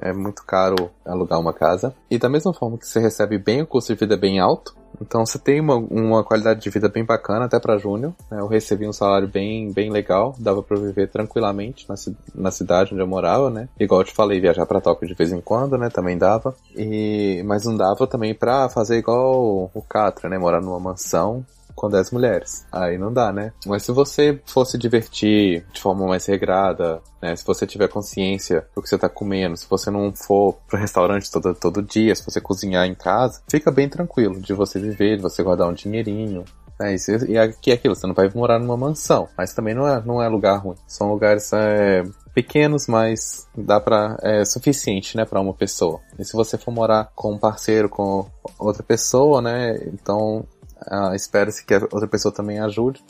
É 0.00 0.12
muito 0.12 0.44
caro 0.44 0.90
alugar 1.04 1.38
uma 1.38 1.52
casa. 1.52 1.94
E 2.10 2.18
da 2.18 2.28
mesma 2.28 2.52
forma 2.52 2.76
que 2.76 2.86
você 2.86 2.98
recebe 2.98 3.38
bem, 3.38 3.62
o 3.62 3.66
custo 3.66 3.92
de 3.92 4.00
vida 4.00 4.14
é 4.14 4.18
bem 4.18 4.40
alto. 4.40 4.74
Então 5.00 5.24
você 5.24 5.38
tem 5.38 5.60
uma, 5.60 5.76
uma 5.76 6.24
qualidade 6.24 6.60
de 6.60 6.68
vida 6.68 6.88
bem 6.88 7.04
bacana, 7.04 7.44
até 7.44 7.60
para 7.60 7.78
júnior. 7.78 8.12
Né? 8.30 8.40
Eu 8.40 8.48
recebi 8.48 8.88
um 8.88 8.92
salário 8.92 9.28
bem, 9.28 9.72
bem 9.72 9.90
legal, 9.90 10.34
dava 10.38 10.62
para 10.62 10.78
viver 10.78 11.08
tranquilamente 11.08 11.88
na, 11.88 11.94
na 12.34 12.50
cidade 12.50 12.92
onde 12.92 13.02
eu 13.02 13.06
morava, 13.06 13.50
né? 13.50 13.68
Igual 13.78 14.00
eu 14.00 14.04
te 14.06 14.12
falei, 14.12 14.40
viajar 14.40 14.66
para 14.66 14.80
Tóquio 14.80 15.06
de 15.06 15.14
vez 15.14 15.32
em 15.32 15.40
quando, 15.40 15.78
né? 15.78 15.88
Também 15.88 16.18
dava. 16.18 16.54
E 16.76 17.42
mas 17.44 17.64
não 17.64 17.76
dava 17.76 18.06
também 18.06 18.34
para 18.34 18.68
fazer 18.68 18.98
igual 18.98 19.70
o 19.72 19.82
Catra, 19.88 20.28
né? 20.28 20.38
Morar 20.38 20.60
numa 20.60 20.80
mansão 20.80 21.44
com 21.80 21.88
10 21.88 22.10
mulheres. 22.10 22.66
Aí 22.70 22.98
não 22.98 23.10
dá, 23.10 23.32
né? 23.32 23.54
Mas 23.64 23.84
se 23.84 23.90
você 23.90 24.38
fosse 24.44 24.76
divertir 24.76 25.64
de 25.72 25.80
forma 25.80 26.06
mais 26.06 26.26
regrada, 26.26 27.00
né? 27.22 27.34
Se 27.34 27.42
você 27.42 27.66
tiver 27.66 27.88
consciência 27.88 28.66
do 28.76 28.82
que 28.82 28.88
você 28.88 28.98
tá 28.98 29.08
comendo, 29.08 29.56
se 29.56 29.66
você 29.66 29.90
não 29.90 30.12
for 30.12 30.58
pro 30.68 30.78
restaurante 30.78 31.30
todo, 31.30 31.54
todo 31.54 31.82
dia, 31.82 32.14
se 32.14 32.22
você 32.22 32.38
cozinhar 32.38 32.86
em 32.86 32.94
casa, 32.94 33.40
fica 33.50 33.70
bem 33.70 33.88
tranquilo 33.88 34.38
de 34.38 34.52
você 34.52 34.78
viver, 34.78 35.16
de 35.16 35.22
você 35.22 35.42
guardar 35.42 35.68
um 35.68 35.72
dinheirinho, 35.72 36.44
é, 36.78 36.94
isso, 36.94 37.10
e 37.26 37.38
aqui 37.38 37.70
é 37.70 37.74
aquilo, 37.74 37.94
você 37.94 38.06
não 38.06 38.14
vai 38.14 38.30
morar 38.34 38.58
numa 38.58 38.76
mansão, 38.76 39.28
mas 39.36 39.52
também 39.52 39.74
não 39.74 39.86
é, 39.86 40.02
não 40.02 40.22
é 40.22 40.28
lugar 40.28 40.56
ruim. 40.56 40.76
São 40.86 41.10
lugares 41.10 41.50
é, 41.52 42.02
pequenos, 42.34 42.86
mas 42.86 43.46
dá 43.56 43.78
para 43.78 44.18
é 44.22 44.44
suficiente, 44.44 45.16
né, 45.16 45.24
para 45.24 45.40
uma 45.40 45.52
pessoa. 45.54 46.00
E 46.18 46.24
se 46.24 46.32
você 46.34 46.56
for 46.56 46.72
morar 46.72 47.10
com 47.14 47.32
um 47.32 47.38
parceiro, 47.38 47.88
com 47.88 48.26
outra 48.58 48.82
pessoa, 48.82 49.42
né, 49.42 49.78
então 49.92 50.46
ah, 50.86 51.14
Espera-se 51.14 51.64
que 51.64 51.74
a 51.74 51.78
outra 51.90 52.06
pessoa 52.08 52.32
também 52.32 52.58
ajude. 52.58 53.02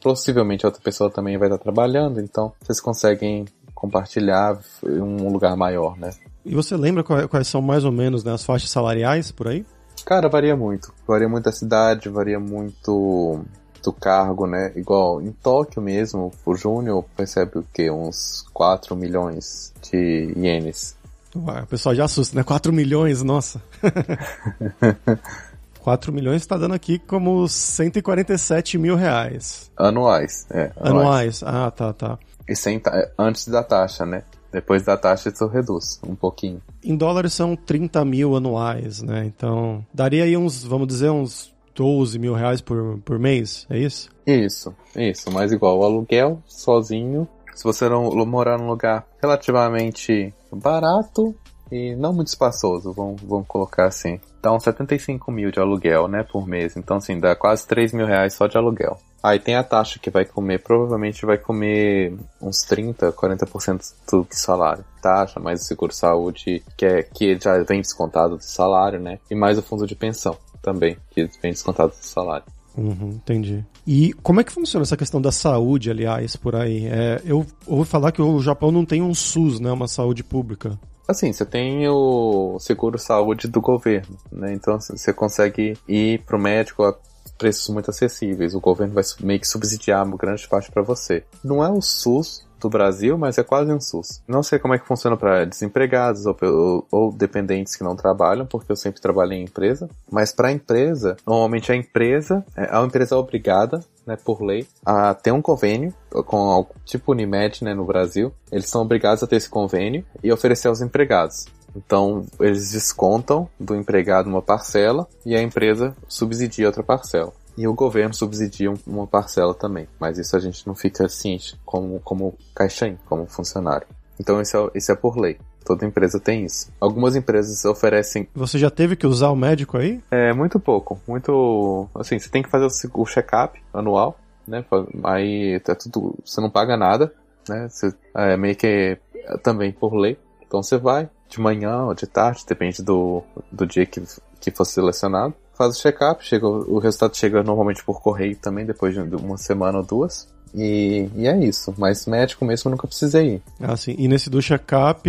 possivelmente 0.00 0.64
a 0.64 0.68
outra 0.68 0.82
pessoa 0.82 1.10
também 1.10 1.38
vai 1.38 1.48
estar 1.48 1.58
trabalhando, 1.58 2.20
então 2.20 2.52
vocês 2.60 2.80
conseguem 2.80 3.46
compartilhar 3.74 4.58
em 4.84 5.00
um 5.00 5.28
lugar 5.28 5.56
maior, 5.56 5.98
né? 5.98 6.10
E 6.44 6.54
você 6.54 6.76
lembra 6.76 7.02
quais 7.02 7.48
são 7.48 7.60
mais 7.60 7.84
ou 7.84 7.92
menos 7.92 8.24
né, 8.24 8.32
as 8.32 8.44
faixas 8.44 8.70
salariais 8.70 9.30
por 9.30 9.48
aí? 9.48 9.64
Cara, 10.04 10.28
varia 10.28 10.56
muito. 10.56 10.92
Varia 11.06 11.28
muito 11.28 11.48
a 11.48 11.52
cidade, 11.52 12.08
varia 12.08 12.38
muito 12.38 13.44
do 13.82 13.92
cargo, 13.92 14.46
né? 14.46 14.72
Igual 14.76 15.20
em 15.20 15.32
Tóquio 15.32 15.82
mesmo, 15.82 16.32
o 16.44 16.54
Júnior 16.54 17.04
percebe 17.16 17.58
o 17.58 17.64
quê? 17.72 17.90
Uns 17.90 18.44
4 18.52 18.96
milhões 18.96 19.72
de 19.82 20.32
ienes. 20.36 20.96
Ué, 21.34 21.62
o 21.62 21.66
pessoal 21.66 21.94
já 21.94 22.04
assusta, 22.04 22.36
né? 22.36 22.44
4 22.44 22.72
milhões, 22.72 23.22
nossa. 23.22 23.62
4 25.82 26.12
milhões 26.12 26.42
está 26.42 26.56
dando 26.56 26.74
aqui 26.74 26.98
como 26.98 27.46
147 27.48 28.78
mil 28.78 28.94
reais. 28.94 29.70
Anuais, 29.76 30.46
é. 30.50 30.70
Anuais. 30.76 31.42
anuais. 31.42 31.42
Ah, 31.42 31.70
tá, 31.70 31.92
tá. 31.92 32.18
E 32.48 32.54
sem 32.54 32.80
antes 33.18 33.48
da 33.48 33.64
taxa, 33.64 34.06
né? 34.06 34.22
Depois 34.52 34.84
da 34.84 34.96
taxa 34.96 35.28
isso 35.28 35.46
reduz 35.46 36.00
um 36.06 36.14
pouquinho. 36.14 36.62
Em 36.84 36.96
dólares 36.96 37.32
são 37.32 37.56
30 37.56 38.04
mil 38.04 38.36
anuais, 38.36 39.02
né? 39.02 39.24
Então 39.24 39.84
daria 39.92 40.24
aí 40.24 40.36
uns, 40.36 40.62
vamos 40.62 40.86
dizer, 40.86 41.10
uns 41.10 41.52
12 41.74 42.18
mil 42.18 42.34
reais 42.34 42.60
por, 42.60 42.98
por 43.04 43.18
mês, 43.18 43.66
é 43.68 43.78
isso? 43.78 44.08
Isso, 44.26 44.74
isso. 44.94 45.30
Mas 45.32 45.50
igual 45.50 45.78
o 45.78 45.84
aluguel 45.84 46.40
sozinho, 46.46 47.26
se 47.54 47.64
você 47.64 47.88
não 47.88 48.10
morar 48.24 48.58
num 48.58 48.68
lugar 48.68 49.06
relativamente 49.20 50.32
barato 50.52 51.34
e 51.72 51.96
não 51.96 52.12
muito 52.12 52.28
espaçoso, 52.28 52.92
vamos, 52.92 53.20
vamos 53.22 53.48
colocar 53.48 53.86
assim 53.86 54.20
dá 54.42 54.52
uns 54.52 54.64
75 54.64 55.30
mil 55.30 55.52
de 55.52 55.60
aluguel, 55.60 56.08
né, 56.08 56.24
por 56.24 56.46
mês. 56.46 56.76
Então, 56.76 56.96
assim, 56.96 57.18
dá 57.18 57.36
quase 57.36 57.66
3 57.66 57.92
mil 57.92 58.06
reais 58.06 58.34
só 58.34 58.48
de 58.48 58.58
aluguel. 58.58 58.98
Aí 59.22 59.38
tem 59.38 59.54
a 59.54 59.62
taxa 59.62 60.00
que 60.00 60.10
vai 60.10 60.24
comer, 60.24 60.58
provavelmente 60.58 61.24
vai 61.24 61.38
comer 61.38 62.12
uns 62.40 62.62
30, 62.62 63.12
40% 63.12 63.80
do 64.10 64.26
salário. 64.32 64.84
Taxa, 65.00 65.38
mais 65.38 65.60
o 65.60 65.64
seguro-saúde, 65.64 66.60
que, 66.76 66.84
é, 66.84 67.02
que 67.04 67.38
já 67.38 67.62
vem 67.62 67.80
descontado 67.80 68.36
do 68.36 68.42
salário, 68.42 68.98
né? 68.98 69.20
E 69.30 69.34
mais 69.36 69.56
o 69.56 69.62
fundo 69.62 69.86
de 69.86 69.94
pensão 69.94 70.36
também, 70.60 70.96
que 71.12 71.30
vem 71.40 71.52
descontado 71.52 71.90
do 71.90 72.04
salário. 72.04 72.44
Uhum, 72.76 73.10
entendi. 73.10 73.64
E 73.86 74.12
como 74.22 74.40
é 74.40 74.44
que 74.44 74.52
funciona 74.52 74.82
essa 74.82 74.96
questão 74.96 75.20
da 75.20 75.30
saúde, 75.30 75.90
aliás, 75.90 76.34
por 76.34 76.56
aí? 76.56 76.86
É, 76.86 77.20
eu 77.24 77.46
ouvi 77.66 77.88
falar 77.88 78.10
que 78.10 78.22
o 78.22 78.40
Japão 78.40 78.72
não 78.72 78.84
tem 78.84 79.02
um 79.02 79.14
SUS, 79.14 79.60
né? 79.60 79.70
Uma 79.70 79.86
saúde 79.86 80.24
pública. 80.24 80.78
Assim, 81.06 81.32
você 81.32 81.44
tem 81.44 81.88
o 81.88 82.58
seguro 82.60 82.98
saúde 82.98 83.48
do 83.48 83.60
governo, 83.60 84.16
né? 84.30 84.52
Então 84.52 84.78
você 84.80 85.12
consegue 85.12 85.76
ir 85.88 86.20
pro 86.20 86.38
médico 86.38 86.84
a 86.84 86.96
preços 87.36 87.68
muito 87.70 87.90
acessíveis. 87.90 88.54
O 88.54 88.60
governo 88.60 88.94
vai 88.94 89.02
meio 89.20 89.40
que 89.40 89.48
subsidiar 89.48 90.04
uma 90.04 90.16
grande 90.16 90.46
parte 90.46 90.70
para 90.70 90.82
você. 90.82 91.24
Não 91.42 91.64
é 91.64 91.68
o 91.68 91.82
SUS 91.82 92.46
do 92.60 92.70
Brasil, 92.70 93.18
mas 93.18 93.36
é 93.36 93.42
quase 93.42 93.72
um 93.72 93.80
SUS. 93.80 94.22
Não 94.26 94.42
sei 94.42 94.58
como 94.58 94.74
é 94.74 94.78
que 94.78 94.86
funciona 94.86 95.16
para 95.16 95.44
desempregados 95.44 96.24
ou, 96.24 96.36
ou, 96.40 96.86
ou, 96.90 97.12
dependentes 97.12 97.74
que 97.74 97.82
não 97.82 97.96
trabalham, 97.96 98.46
porque 98.46 98.70
eu 98.70 98.76
sempre 98.76 99.02
trabalhei 99.02 99.38
em 99.38 99.44
empresa. 99.44 99.90
Mas 100.10 100.32
para 100.32 100.48
a 100.48 100.52
empresa, 100.52 101.16
normalmente 101.26 101.72
a 101.72 101.76
empresa, 101.76 102.44
é, 102.56 102.68
a 102.70 102.80
empresa 102.82 103.16
é 103.16 103.18
obrigada, 103.18 103.84
né, 104.06 104.16
por 104.16 104.42
lei, 104.42 104.66
a 104.84 105.14
ter 105.14 105.32
um 105.32 105.42
convênio 105.42 105.94
com 106.26 106.66
tipo 106.84 107.12
Unimed, 107.12 107.64
né, 107.64 107.74
no 107.74 107.84
Brasil. 107.84 108.32
Eles 108.50 108.68
são 108.68 108.82
obrigados 108.82 109.22
a 109.22 109.26
ter 109.26 109.36
esse 109.36 109.48
convênio 109.48 110.04
e 110.22 110.32
oferecer 110.32 110.68
aos 110.68 110.80
empregados. 110.80 111.46
Então, 111.74 112.24
eles 112.38 112.72
descontam 112.72 113.48
do 113.58 113.74
empregado 113.74 114.28
uma 114.28 114.42
parcela 114.42 115.08
e 115.24 115.34
a 115.34 115.42
empresa 115.42 115.96
subsidia 116.06 116.66
outra 116.66 116.82
parcela. 116.82 117.32
E 117.56 117.66
o 117.66 117.74
governo 117.74 118.14
subsidia 118.14 118.72
uma 118.86 119.06
parcela 119.06 119.54
também. 119.54 119.88
Mas 119.98 120.18
isso 120.18 120.36
a 120.36 120.40
gente 120.40 120.66
não 120.66 120.74
fica 120.74 121.08
ciente 121.08 121.58
como, 121.64 122.00
como 122.00 122.34
caixinha, 122.54 122.98
como 123.06 123.26
funcionário. 123.26 123.86
Então, 124.18 124.40
isso 124.40 124.56
é, 124.56 124.78
isso 124.78 124.92
é 124.92 124.94
por 124.94 125.18
lei. 125.18 125.38
Toda 125.64 125.86
empresa 125.86 126.20
tem 126.20 126.44
isso. 126.44 126.70
Algumas 126.80 127.16
empresas 127.16 127.64
oferecem. 127.64 128.28
Você 128.34 128.58
já 128.58 128.70
teve 128.70 128.96
que 128.96 129.06
usar 129.06 129.30
o 129.30 129.36
médico 129.36 129.78
aí? 129.78 130.00
É, 130.10 130.32
muito 130.32 130.58
pouco. 130.58 131.00
Muito. 131.06 131.88
Assim, 131.94 132.18
você 132.18 132.28
tem 132.28 132.42
que 132.42 132.50
fazer 132.50 132.66
o 132.94 133.06
check-up 133.06 133.60
anual, 133.72 134.18
né? 134.46 134.64
Aí 135.04 135.60
tá 135.60 135.74
tudo. 135.74 136.14
Você 136.24 136.40
não 136.40 136.50
paga 136.50 136.76
nada, 136.76 137.12
né? 137.48 137.68
Você, 137.68 137.94
é 138.14 138.36
meio 138.36 138.56
que 138.56 138.98
é, 139.14 139.38
também 139.38 139.72
por 139.72 139.94
lei. 139.94 140.18
Então 140.46 140.62
você 140.62 140.76
vai, 140.76 141.08
de 141.28 141.40
manhã 141.40 141.84
ou 141.84 141.94
de 141.94 142.06
tarde, 142.06 142.44
depende 142.46 142.82
do, 142.82 143.22
do 143.50 143.66
dia 143.66 143.86
que, 143.86 144.02
que 144.40 144.50
for 144.50 144.64
selecionado. 144.64 145.34
Faz 145.54 145.76
o 145.76 145.80
check-up, 145.80 146.24
chega, 146.24 146.46
o 146.46 146.78
resultado 146.78 147.16
chega 147.16 147.42
normalmente 147.42 147.84
por 147.84 148.00
correio 148.00 148.36
também, 148.36 148.66
depois 148.66 148.94
de 148.94 149.00
uma 149.00 149.36
semana 149.36 149.78
ou 149.78 149.84
duas. 149.84 150.31
E, 150.54 151.08
e, 151.14 151.26
é 151.26 151.38
isso, 151.44 151.74
mas 151.78 152.06
médico 152.06 152.44
mesmo 152.44 152.68
eu 152.68 152.72
nunca 152.72 152.86
precisei 152.86 153.36
ir. 153.36 153.42
Ah, 153.60 153.76
sim. 153.76 153.94
E 153.98 154.06
nesse 154.06 154.28
do 154.28 154.42
check-up, 154.42 155.08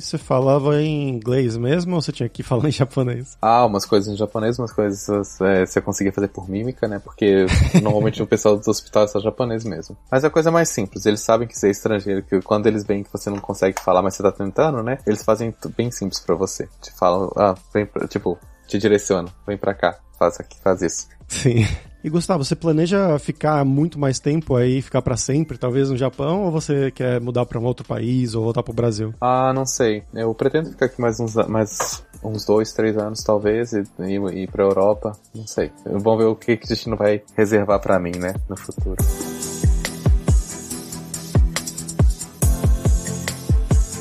você 0.00 0.18
falava 0.18 0.80
em 0.82 1.08
inglês 1.08 1.56
mesmo 1.56 1.94
ou 1.94 2.02
você 2.02 2.12
tinha 2.12 2.28
que 2.28 2.42
falar 2.44 2.68
em 2.68 2.72
japonês? 2.72 3.36
Ah, 3.40 3.64
umas 3.64 3.84
coisas 3.84 4.12
em 4.12 4.16
japonês, 4.16 4.58
umas 4.58 4.72
coisas 4.72 5.40
é, 5.40 5.64
você 5.64 5.80
conseguia 5.80 6.12
fazer 6.12 6.28
por 6.28 6.48
mímica, 6.48 6.88
né? 6.88 6.98
Porque 6.98 7.46
normalmente 7.82 8.22
o 8.22 8.26
pessoal 8.26 8.56
dos 8.56 8.68
hospitais 8.68 9.14
é 9.14 9.20
japonês 9.20 9.64
mesmo. 9.64 9.96
Mas 10.10 10.24
é 10.24 10.26
a 10.26 10.30
coisa 10.30 10.50
mais 10.50 10.68
simples, 10.68 11.06
eles 11.06 11.20
sabem 11.20 11.46
que 11.46 11.56
você 11.56 11.68
é 11.68 11.70
estrangeiro, 11.70 12.22
que 12.22 12.40
quando 12.42 12.66
eles 12.66 12.84
veem 12.84 13.02
que 13.02 13.12
você 13.12 13.30
não 13.30 13.38
consegue 13.38 13.80
falar, 13.80 14.02
mas 14.02 14.14
você 14.14 14.22
tá 14.22 14.32
tentando, 14.32 14.82
né? 14.82 14.98
Eles 15.06 15.22
fazem 15.22 15.54
bem 15.76 15.90
simples 15.90 16.20
para 16.20 16.34
você. 16.34 16.68
Te 16.80 16.92
falam, 16.92 17.30
ah, 17.36 17.54
vem 17.72 17.86
pra, 17.86 18.06
tipo, 18.08 18.38
te 18.66 18.78
direcionam, 18.78 19.30
vem 19.46 19.58
pra 19.58 19.74
cá, 19.74 19.98
faz 20.20 20.38
aqui, 20.38 20.58
faz 20.62 20.82
isso. 20.82 21.08
Sim. 21.26 21.66
E 22.02 22.08
Gustavo, 22.08 22.44
você 22.44 22.56
planeja 22.56 23.18
ficar 23.18 23.64
muito 23.64 23.98
mais 23.98 24.18
tempo 24.18 24.56
aí, 24.56 24.80
ficar 24.80 25.02
para 25.02 25.16
sempre, 25.16 25.58
talvez 25.58 25.90
no 25.90 25.96
Japão, 25.96 26.44
ou 26.44 26.50
você 26.50 26.90
quer 26.90 27.20
mudar 27.20 27.44
para 27.44 27.58
um 27.58 27.64
outro 27.64 27.86
país 27.86 28.34
ou 28.34 28.44
voltar 28.44 28.62
pro 28.62 28.72
Brasil? 28.72 29.14
Ah, 29.20 29.52
não 29.52 29.66
sei. 29.66 30.02
Eu 30.14 30.34
pretendo 30.34 30.70
ficar 30.70 30.86
aqui 30.86 31.00
mais 31.00 31.20
uns, 31.20 31.34
mais 31.46 32.02
uns 32.24 32.44
dois, 32.44 32.72
três 32.72 32.96
anos 32.96 33.22
talvez 33.22 33.72
e, 33.72 33.82
e 34.00 34.42
ir 34.42 34.50
pra 34.50 34.64
Europa. 34.64 35.12
Não 35.34 35.46
sei. 35.46 35.70
Vamos 35.84 36.18
ver 36.18 36.30
o 36.30 36.36
que, 36.36 36.56
que 36.56 36.72
a 36.72 36.74
gente 36.74 36.88
não 36.88 36.96
vai 36.96 37.22
reservar 37.36 37.80
para 37.80 37.98
mim, 37.98 38.12
né, 38.16 38.34
no 38.48 38.56
futuro. 38.56 38.96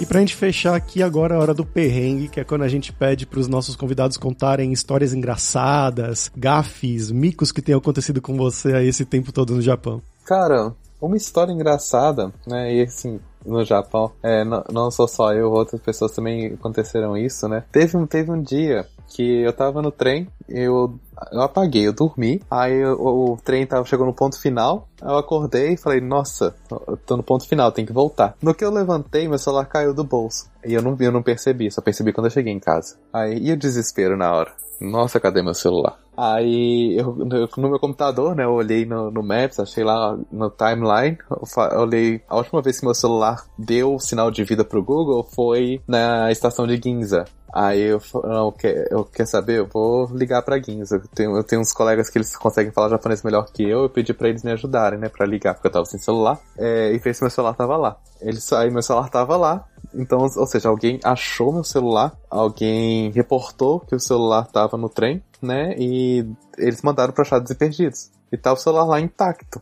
E 0.02 0.06
pra 0.06 0.22
gente 0.22 0.34
fechar 0.34 0.76
aqui 0.76 1.04
agora 1.04 1.36
a 1.36 1.40
hora 1.40 1.54
do 1.54 1.66
perrengue, 1.66 2.30
que 2.30 2.40
é 2.40 2.44
quando 2.46 2.64
a 2.64 2.70
gente 2.70 2.94
pede 2.94 3.26
pros 3.26 3.50
nossos 3.50 3.76
convidados 3.76 4.16
contarem 4.16 4.72
histórias 4.72 5.14
engraçadas, 5.14 6.32
gafes, 6.38 7.12
micos 7.12 7.52
que 7.52 7.62
tenham 7.62 7.80
acontecido 7.80 8.22
com 8.22 8.38
você 8.38 8.74
aí 8.74 8.88
esse 8.88 9.04
tempo 9.04 9.34
todo 9.34 9.54
no 9.54 9.62
Japão. 9.62 10.02
Cara, 10.26 10.74
uma 11.02 11.18
história 11.18 11.52
engraçada, 11.52 12.32
né? 12.48 12.74
E 12.74 12.84
assim, 12.84 13.20
no 13.46 13.66
Japão, 13.66 14.12
é, 14.24 14.46
não, 14.46 14.64
não 14.72 14.92
sou 14.92 15.06
só 15.06 15.34
eu, 15.34 15.52
outras 15.52 15.82
pessoas 15.82 16.14
também 16.14 16.54
aconteceram 16.54 17.18
isso, 17.18 17.50
né? 17.50 17.66
Teve 17.70 17.98
um, 17.98 18.08
teve 18.08 18.32
um 18.32 18.42
dia 18.42 18.88
que 19.10 19.42
eu 19.42 19.52
tava 19.52 19.82
no 19.82 19.92
trem, 19.92 20.28
eu, 20.48 21.00
eu 21.32 21.42
apaguei, 21.42 21.88
eu 21.88 21.94
dormi, 21.94 22.42
aí 22.50 22.86
o, 22.86 23.34
o 23.34 23.38
trem 23.44 23.66
tava, 23.66 23.86
chegou 23.86 24.06
no 24.06 24.14
ponto 24.14 24.40
final, 24.40 24.88
eu 25.02 25.18
acordei 25.18 25.74
e 25.74 25.78
falei, 25.78 26.00
nossa, 26.00 26.56
tô 27.06 27.18
no 27.18 27.24
ponto 27.24 27.48
final, 27.48 27.72
tem 27.72 27.86
que 27.86 27.94
voltar. 27.94 28.36
No 28.42 28.54
que 28.54 28.64
eu 28.64 28.72
levantei, 28.72 29.28
meu 29.28 29.38
celular 29.38 29.66
caiu 29.66 29.94
do 29.94 30.04
bolso. 30.04 30.50
E 30.66 30.74
eu 30.74 30.82
não, 30.82 30.96
eu 31.00 31.12
não 31.12 31.24
percebi, 31.24 31.72
só 31.72 31.82
percebi 31.82 32.14
quando 32.14 32.28
eu 32.28 32.32
cheguei 32.32 32.54
em 32.54 32.60
casa. 32.60 32.98
Aí, 33.12 33.38
e 33.38 33.52
o 33.52 33.58
desespero 33.58 34.16
na 34.16 34.32
hora? 34.32 34.52
Nossa, 34.80 35.20
cadê 35.20 35.42
meu 35.42 35.54
celular? 35.54 36.00
Aí, 36.22 36.98
eu, 37.00 37.16
no 37.16 37.70
meu 37.70 37.80
computador, 37.80 38.36
né, 38.36 38.44
eu 38.44 38.52
olhei 38.52 38.86
no, 38.86 39.10
no 39.10 39.24
Maps, 39.24 39.58
achei 39.58 39.86
lá 39.86 40.18
no 40.30 40.50
timeline, 40.50 41.18
eu 41.72 41.80
olhei, 41.80 42.22
a 42.28 42.36
última 42.36 42.62
vez 42.62 42.78
que 42.78 42.86
meu 42.86 42.94
celular 42.94 43.46
deu 43.58 43.98
sinal 44.00 44.30
de 44.30 44.44
vida 44.44 44.66
pro 44.66 44.84
Google 44.84 45.24
foi 45.24 45.82
na 45.88 46.30
estação 46.30 46.68
de 46.68 46.76
Ginza. 46.76 47.24
Aí 47.54 47.82
eu 47.82 48.02
não, 48.26 48.52
quer, 48.52 48.88
eu 48.92 49.06
quer 49.06 49.26
saber, 49.26 49.60
eu 49.60 49.68
vou 49.68 50.08
ligar 50.12 50.42
pra 50.44 50.62
Ginza. 50.62 50.98
Eu 50.98 51.08
tenho, 51.16 51.38
eu 51.38 51.44
tenho 51.44 51.62
uns 51.62 51.72
colegas 51.72 52.10
que 52.10 52.18
eles 52.18 52.36
conseguem 52.36 52.72
falar 52.72 52.90
japonês 52.90 53.24
melhor 53.24 53.46
que 53.46 53.64
eu, 53.64 53.84
eu 53.84 53.90
pedi 53.90 54.14
pra 54.14 54.28
eles 54.28 54.44
me 54.44 54.52
ajudarem, 54.52 55.00
né, 55.00 55.08
pra 55.08 55.26
ligar, 55.26 55.54
porque 55.54 55.68
eu 55.68 55.72
tava 55.72 55.86
sem 55.86 56.00
celular, 56.00 56.38
é, 56.58 56.92
e 56.92 57.14
se 57.14 57.24
meu 57.24 57.32
celular 57.32 57.54
tava 57.54 57.78
lá. 57.78 57.98
Eles, 58.22 58.52
aí 58.52 58.70
meu 58.70 58.82
celular 58.82 59.10
tava 59.10 59.38
lá, 59.38 59.66
então, 59.94 60.20
ou 60.20 60.48
seja, 60.48 60.70
alguém 60.70 61.00
achou 61.04 61.54
meu 61.54 61.64
celular, 61.64 62.16
alguém 62.30 63.12
reportou 63.12 63.80
que 63.80 63.96
o 63.96 64.00
celular 64.00 64.48
tava 64.48 64.78
no 64.78 64.90
trem, 64.90 65.24
né, 65.42 65.76
e 65.78 66.26
eles 66.58 66.82
mandaram 66.82 67.14
pra 67.14 67.24
achados 67.24 67.50
e 67.50 67.56
perdidos. 67.56 68.12
E 68.32 68.38
tá 68.38 68.54
o 68.54 68.58
celular 68.58 68.86
lá 68.86 69.00
intacto 69.00 69.60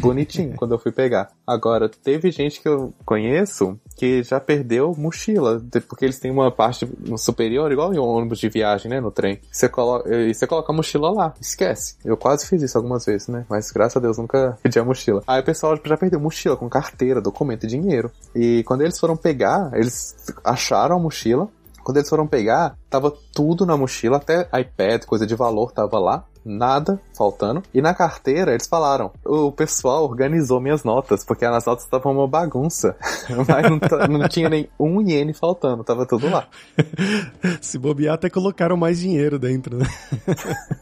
bonitinho 0.00 0.54
quando 0.56 0.72
eu 0.72 0.78
fui 0.78 0.92
pegar. 0.92 1.30
Agora, 1.46 1.88
teve 1.88 2.30
gente 2.30 2.60
que 2.60 2.68
eu 2.68 2.92
conheço 3.04 3.78
que 3.96 4.22
já 4.22 4.40
perdeu 4.40 4.94
mochila, 4.96 5.62
porque 5.88 6.04
eles 6.04 6.18
têm 6.18 6.30
uma 6.30 6.50
parte 6.50 6.88
superior, 7.16 7.70
igual 7.70 7.92
em 7.92 7.98
um 7.98 8.04
ônibus 8.04 8.38
de 8.38 8.48
viagem, 8.48 8.90
né, 8.90 9.00
no 9.00 9.10
trem. 9.10 9.40
Você 9.50 9.68
coloca, 9.68 10.12
e 10.14 10.34
você 10.34 10.46
coloca 10.46 10.72
a 10.72 10.76
mochila 10.76 11.10
lá, 11.10 11.34
esquece. 11.40 11.96
Eu 12.04 12.16
quase 12.16 12.46
fiz 12.46 12.62
isso 12.62 12.76
algumas 12.76 13.04
vezes, 13.04 13.28
né, 13.28 13.44
mas 13.48 13.70
graças 13.70 13.96
a 13.96 14.00
Deus 14.00 14.18
nunca 14.18 14.58
pedi 14.62 14.78
a 14.78 14.84
mochila. 14.84 15.22
Aí 15.26 15.40
o 15.40 15.44
pessoal 15.44 15.78
já 15.84 15.96
perdeu 15.96 16.20
mochila 16.20 16.56
com 16.56 16.68
carteira, 16.68 17.20
documento 17.20 17.64
e 17.64 17.68
dinheiro. 17.68 18.10
E 18.34 18.62
quando 18.64 18.82
eles 18.82 18.98
foram 18.98 19.16
pegar, 19.16 19.70
eles 19.74 20.16
acharam 20.44 20.96
a 20.96 20.98
mochila, 20.98 21.48
quando 21.82 21.98
eles 21.98 22.08
foram 22.08 22.26
pegar, 22.26 22.76
tava 22.88 23.12
tudo 23.34 23.66
na 23.66 23.76
mochila, 23.76 24.16
até 24.16 24.48
iPad, 24.58 25.04
coisa 25.04 25.26
de 25.26 25.34
valor 25.34 25.72
tava 25.72 25.98
lá 25.98 26.24
nada 26.44 27.00
faltando. 27.16 27.62
E 27.72 27.80
na 27.80 27.94
carteira 27.94 28.52
eles 28.52 28.66
falaram: 28.66 29.10
o 29.24 29.52
pessoal 29.52 30.04
organizou 30.04 30.60
minhas 30.60 30.84
notas, 30.84 31.24
porque 31.24 31.44
as 31.44 31.64
notas 31.64 31.84
estavam 31.84 32.12
uma 32.12 32.28
bagunça. 32.28 32.96
Mas 33.48 33.70
não, 34.08 34.18
não, 34.18 34.28
tinha 34.28 34.48
nem 34.48 34.68
um 34.78 35.00
iene 35.00 35.32
faltando, 35.32 35.84
tava 35.84 36.06
tudo 36.06 36.28
lá. 36.28 36.46
Se 37.60 37.78
bobear, 37.78 38.14
até 38.14 38.28
colocaram 38.28 38.76
mais 38.76 38.98
dinheiro 38.98 39.38
dentro, 39.38 39.78
né? 39.78 39.86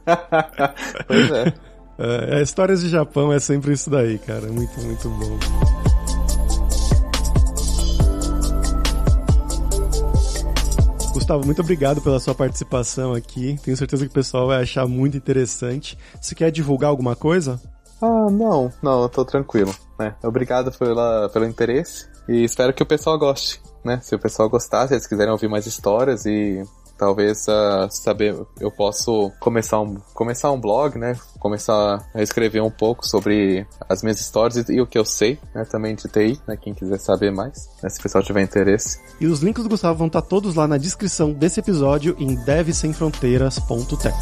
pois 1.06 1.30
é. 1.30 1.54
é. 1.98 2.42
Histórias 2.42 2.80
de 2.80 2.88
Japão 2.88 3.32
é 3.32 3.38
sempre 3.38 3.72
isso 3.72 3.90
daí, 3.90 4.18
cara. 4.18 4.46
Muito, 4.46 4.80
muito 4.80 5.08
bom. 5.08 5.89
Gustavo, 11.30 11.46
muito 11.46 11.62
obrigado 11.62 12.00
pela 12.00 12.18
sua 12.18 12.34
participação 12.34 13.14
aqui. 13.14 13.56
Tenho 13.62 13.76
certeza 13.76 14.04
que 14.04 14.10
o 14.10 14.14
pessoal 14.14 14.48
vai 14.48 14.60
achar 14.60 14.84
muito 14.88 15.16
interessante. 15.16 15.96
Você 16.20 16.34
quer 16.34 16.50
divulgar 16.50 16.90
alguma 16.90 17.14
coisa? 17.14 17.60
Ah, 18.02 18.28
não, 18.28 18.72
não, 18.82 19.02
eu 19.02 19.08
tô 19.08 19.24
tranquilo. 19.24 19.72
Né? 19.96 20.12
Obrigado 20.24 20.76
pela, 20.76 21.28
pelo 21.28 21.46
interesse 21.46 22.08
e 22.28 22.42
espero 22.42 22.74
que 22.74 22.82
o 22.82 22.86
pessoal 22.86 23.16
goste. 23.16 23.62
Né? 23.84 24.00
Se 24.02 24.12
o 24.12 24.18
pessoal 24.18 24.50
gostar, 24.50 24.88
se 24.88 24.94
eles 24.94 25.06
quiserem 25.06 25.30
ouvir 25.30 25.48
mais 25.48 25.66
histórias 25.66 26.26
e 26.26 26.64
talvez 27.00 27.48
uh, 27.48 27.88
saber, 27.88 28.36
eu 28.60 28.70
posso 28.70 29.32
começar 29.40 29.80
um, 29.80 29.96
começar 30.12 30.52
um 30.52 30.60
blog, 30.60 30.98
né? 30.98 31.16
Começar 31.38 32.06
a 32.14 32.22
escrever 32.22 32.60
um 32.60 32.70
pouco 32.70 33.08
sobre 33.08 33.66
as 33.88 34.02
minhas 34.02 34.20
histórias 34.20 34.68
e, 34.68 34.74
e 34.74 34.82
o 34.82 34.86
que 34.86 34.98
eu 34.98 35.04
sei, 35.04 35.38
né? 35.54 35.64
Também 35.64 35.94
de 35.94 36.02
TI, 36.02 36.38
né? 36.46 36.58
Quem 36.60 36.74
quiser 36.74 36.98
saber 36.98 37.32
mais, 37.32 37.70
né? 37.82 37.88
se 37.88 37.98
o 37.98 38.02
pessoal 38.02 38.22
tiver 38.22 38.42
interesse. 38.42 39.00
E 39.18 39.26
os 39.26 39.40
links 39.40 39.62
do 39.62 39.70
Gustavo 39.70 39.96
vão 39.96 40.08
estar 40.08 40.20
todos 40.20 40.54
lá 40.54 40.68
na 40.68 40.76
descrição 40.76 41.32
desse 41.32 41.58
episódio 41.58 42.14
em 42.18 42.34
devsemfronteiras.tech. 42.44 44.14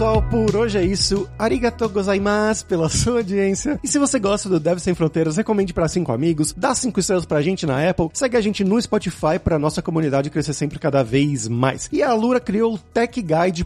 pessoal, 0.00 0.09
por 0.22 0.54
hoje 0.56 0.78
é 0.78 0.84
isso. 0.84 1.28
Arigatou 1.38 1.88
gozaimasu 1.88 2.66
pela 2.66 2.88
sua 2.90 3.18
audiência. 3.18 3.78
E 3.82 3.88
se 3.88 3.98
você 3.98 4.18
gosta 4.18 4.48
do 4.48 4.60
Dev 4.60 4.78
Sem 4.78 4.94
Fronteiras, 4.94 5.36
recomende 5.36 5.72
para 5.72 5.88
cinco 5.88 6.12
amigos, 6.12 6.54
dá 6.56 6.74
cinco 6.74 7.00
estrelas 7.00 7.24
pra 7.24 7.42
gente 7.42 7.66
na 7.66 7.88
Apple, 7.88 8.08
segue 8.12 8.36
a 8.36 8.40
gente 8.40 8.62
no 8.62 8.80
Spotify 8.80 9.38
pra 9.42 9.58
nossa 9.58 9.80
comunidade 9.82 10.30
crescer 10.30 10.52
sempre 10.52 10.78
cada 10.78 11.02
vez 11.02 11.48
mais. 11.48 11.88
E 11.92 12.02
a 12.02 12.10
Alura 12.10 12.40
criou 12.40 12.74
o 12.74 12.78
techguide.sh 12.78 13.64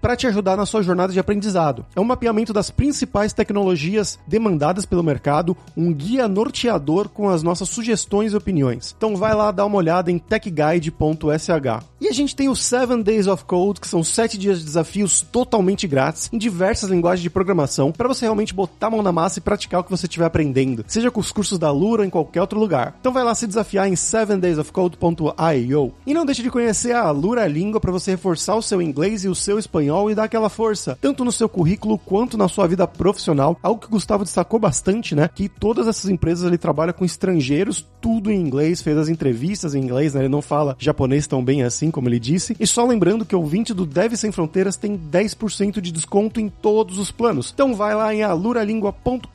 para 0.00 0.16
te 0.16 0.26
ajudar 0.26 0.56
na 0.56 0.66
sua 0.66 0.82
jornada 0.82 1.12
de 1.12 1.20
aprendizado. 1.20 1.84
É 1.94 2.00
um 2.00 2.04
mapeamento 2.04 2.52
das 2.52 2.70
principais 2.70 3.32
tecnologias 3.32 4.18
demandadas 4.26 4.86
pelo 4.86 5.02
mercado, 5.02 5.56
um 5.76 5.92
guia 5.92 6.26
norteador 6.26 7.08
com 7.08 7.28
as 7.28 7.42
nossas 7.42 7.68
sugestões 7.68 8.32
e 8.32 8.36
opiniões. 8.36 8.94
Então 8.96 9.16
vai 9.16 9.34
lá 9.34 9.50
dar 9.50 9.66
uma 9.66 9.76
olhada 9.76 10.10
em 10.10 10.18
techguide.sh. 10.18 11.84
E 12.00 12.08
a 12.08 12.12
gente 12.12 12.34
tem 12.34 12.48
o 12.48 12.56
7 12.56 13.02
Days 13.02 13.26
of 13.26 13.44
Code, 13.44 13.80
que 13.80 13.88
são 13.88 14.02
7 14.02 14.38
dias 14.38 14.58
de 14.58 14.64
desafios 14.64 15.20
totalmente 15.20 15.49
grátis 15.88 16.30
em 16.32 16.38
diversas 16.38 16.90
linguagens 16.90 17.22
de 17.22 17.30
programação 17.30 17.92
para 17.92 18.08
você 18.08 18.24
realmente 18.24 18.54
botar 18.54 18.86
a 18.86 18.90
mão 18.90 19.02
na 19.02 19.12
massa 19.12 19.38
e 19.38 19.42
praticar 19.42 19.80
o 19.80 19.84
que 19.84 19.90
você 19.90 20.06
estiver 20.06 20.24
aprendendo, 20.26 20.84
seja 20.86 21.10
com 21.10 21.20
os 21.20 21.32
cursos 21.32 21.58
da 21.58 21.70
Lura 21.70 22.02
ou 22.02 22.06
em 22.06 22.10
qualquer 22.10 22.40
outro 22.40 22.58
lugar. 22.58 22.96
Então 23.00 23.12
vai 23.12 23.24
lá 23.24 23.34
se 23.34 23.46
desafiar 23.46 23.88
em 23.88 23.94
7daysofcode.io. 23.94 25.92
E 26.06 26.14
não 26.14 26.24
deixe 26.24 26.42
de 26.42 26.50
conhecer 26.50 26.92
a 26.92 27.10
Lura 27.10 27.46
Língua 27.46 27.80
para 27.80 27.92
você 27.92 28.12
reforçar 28.12 28.54
o 28.54 28.62
seu 28.62 28.80
inglês 28.80 29.24
e 29.24 29.28
o 29.28 29.34
seu 29.34 29.58
espanhol 29.58 30.10
e 30.10 30.14
dar 30.14 30.24
aquela 30.24 30.48
força, 30.48 30.98
tanto 31.00 31.24
no 31.24 31.32
seu 31.32 31.48
currículo 31.48 31.98
quanto 31.98 32.38
na 32.38 32.48
sua 32.48 32.66
vida 32.66 32.86
profissional. 32.86 33.58
Algo 33.62 33.80
que 33.80 33.86
o 33.86 33.90
Gustavo 33.90 34.24
destacou 34.24 34.58
bastante, 34.60 35.14
né? 35.14 35.28
Que 35.34 35.48
todas 35.48 35.86
essas 35.88 36.10
empresas 36.10 36.46
ele 36.46 36.58
trabalha 36.58 36.92
com 36.92 37.04
estrangeiros, 37.04 37.86
tudo 38.00 38.30
em 38.30 38.40
inglês, 38.40 38.82
fez 38.82 38.96
as 38.96 39.08
entrevistas 39.08 39.74
em 39.74 39.82
inglês, 39.82 40.14
né? 40.14 40.20
Ele 40.22 40.28
não 40.28 40.42
fala 40.42 40.76
japonês 40.78 41.26
tão 41.26 41.44
bem 41.44 41.62
assim, 41.62 41.90
como 41.90 42.08
ele 42.08 42.20
disse. 42.20 42.56
E 42.58 42.66
só 42.66 42.84
lembrando 42.84 43.24
que 43.24 43.34
o 43.34 43.40
ouvinte 43.40 43.74
do 43.74 43.84
Deve 43.86 44.16
Sem 44.16 44.32
Fronteiras 44.32 44.76
tem 44.76 44.98
10% 44.98 45.39
de 45.80 45.92
desconto 45.92 46.40
em 46.40 46.48
todos 46.48 46.98
os 46.98 47.10
planos. 47.10 47.50
Então 47.52 47.74
vai 47.74 47.94
lá 47.94 48.14
em 48.14 48.22
aluralingua.com.br 48.22 49.26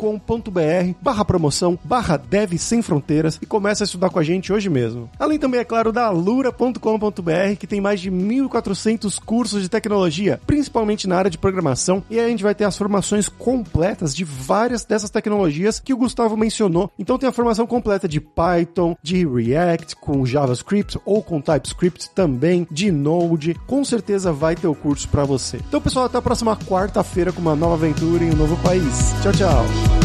barra 1.01 1.25
promoção, 1.25 1.79
barra 1.83 2.17
Deve 2.17 2.57
Sem 2.57 2.81
Fronteiras 2.81 3.39
e 3.41 3.45
começa 3.45 3.83
a 3.83 3.85
estudar 3.85 4.09
com 4.09 4.19
a 4.19 4.23
gente 4.23 4.51
hoje 4.51 4.69
mesmo. 4.69 5.09
Além 5.19 5.39
também, 5.39 5.59
é 5.59 5.63
claro, 5.63 5.91
da 5.91 6.05
alura.com.br 6.05 7.55
que 7.59 7.67
tem 7.67 7.81
mais 7.81 7.99
de 7.99 8.11
1.400 8.11 9.19
cursos 9.19 9.61
de 9.61 9.69
tecnologia, 9.69 10.39
principalmente 10.45 11.07
na 11.07 11.17
área 11.17 11.31
de 11.31 11.37
programação, 11.37 12.03
e 12.09 12.19
aí 12.19 12.25
a 12.25 12.29
gente 12.29 12.43
vai 12.43 12.55
ter 12.55 12.65
as 12.65 12.77
formações 12.77 13.29
completas 13.29 14.15
de 14.15 14.23
várias 14.23 14.83
dessas 14.83 15.09
tecnologias 15.09 15.79
que 15.79 15.93
o 15.93 15.97
Gustavo 15.97 16.35
mencionou. 16.37 16.91
Então 16.97 17.17
tem 17.17 17.29
a 17.29 17.33
formação 17.33 17.65
completa 17.65 18.07
de 18.07 18.19
Python, 18.19 18.95
de 19.01 19.25
React, 19.25 19.95
com 19.95 20.25
JavaScript 20.25 20.99
ou 21.05 21.21
com 21.21 21.41
TypeScript 21.41 22.09
também, 22.11 22.67
de 22.69 22.91
Node. 22.91 23.55
Com 23.65 23.83
certeza 23.83 24.31
vai 24.31 24.55
ter 24.55 24.67
o 24.67 24.75
curso 24.75 25.07
para 25.09 25.23
você. 25.23 25.57
Então, 25.67 25.81
pessoal, 25.81 25.94
até 26.03 26.17
a 26.17 26.21
próxima 26.21 26.57
quarta-feira 26.57 27.31
com 27.31 27.41
uma 27.41 27.55
nova 27.55 27.75
aventura 27.75 28.23
em 28.23 28.31
um 28.31 28.35
novo 28.35 28.57
país. 28.57 29.13
Tchau, 29.21 29.31
tchau. 29.31 30.04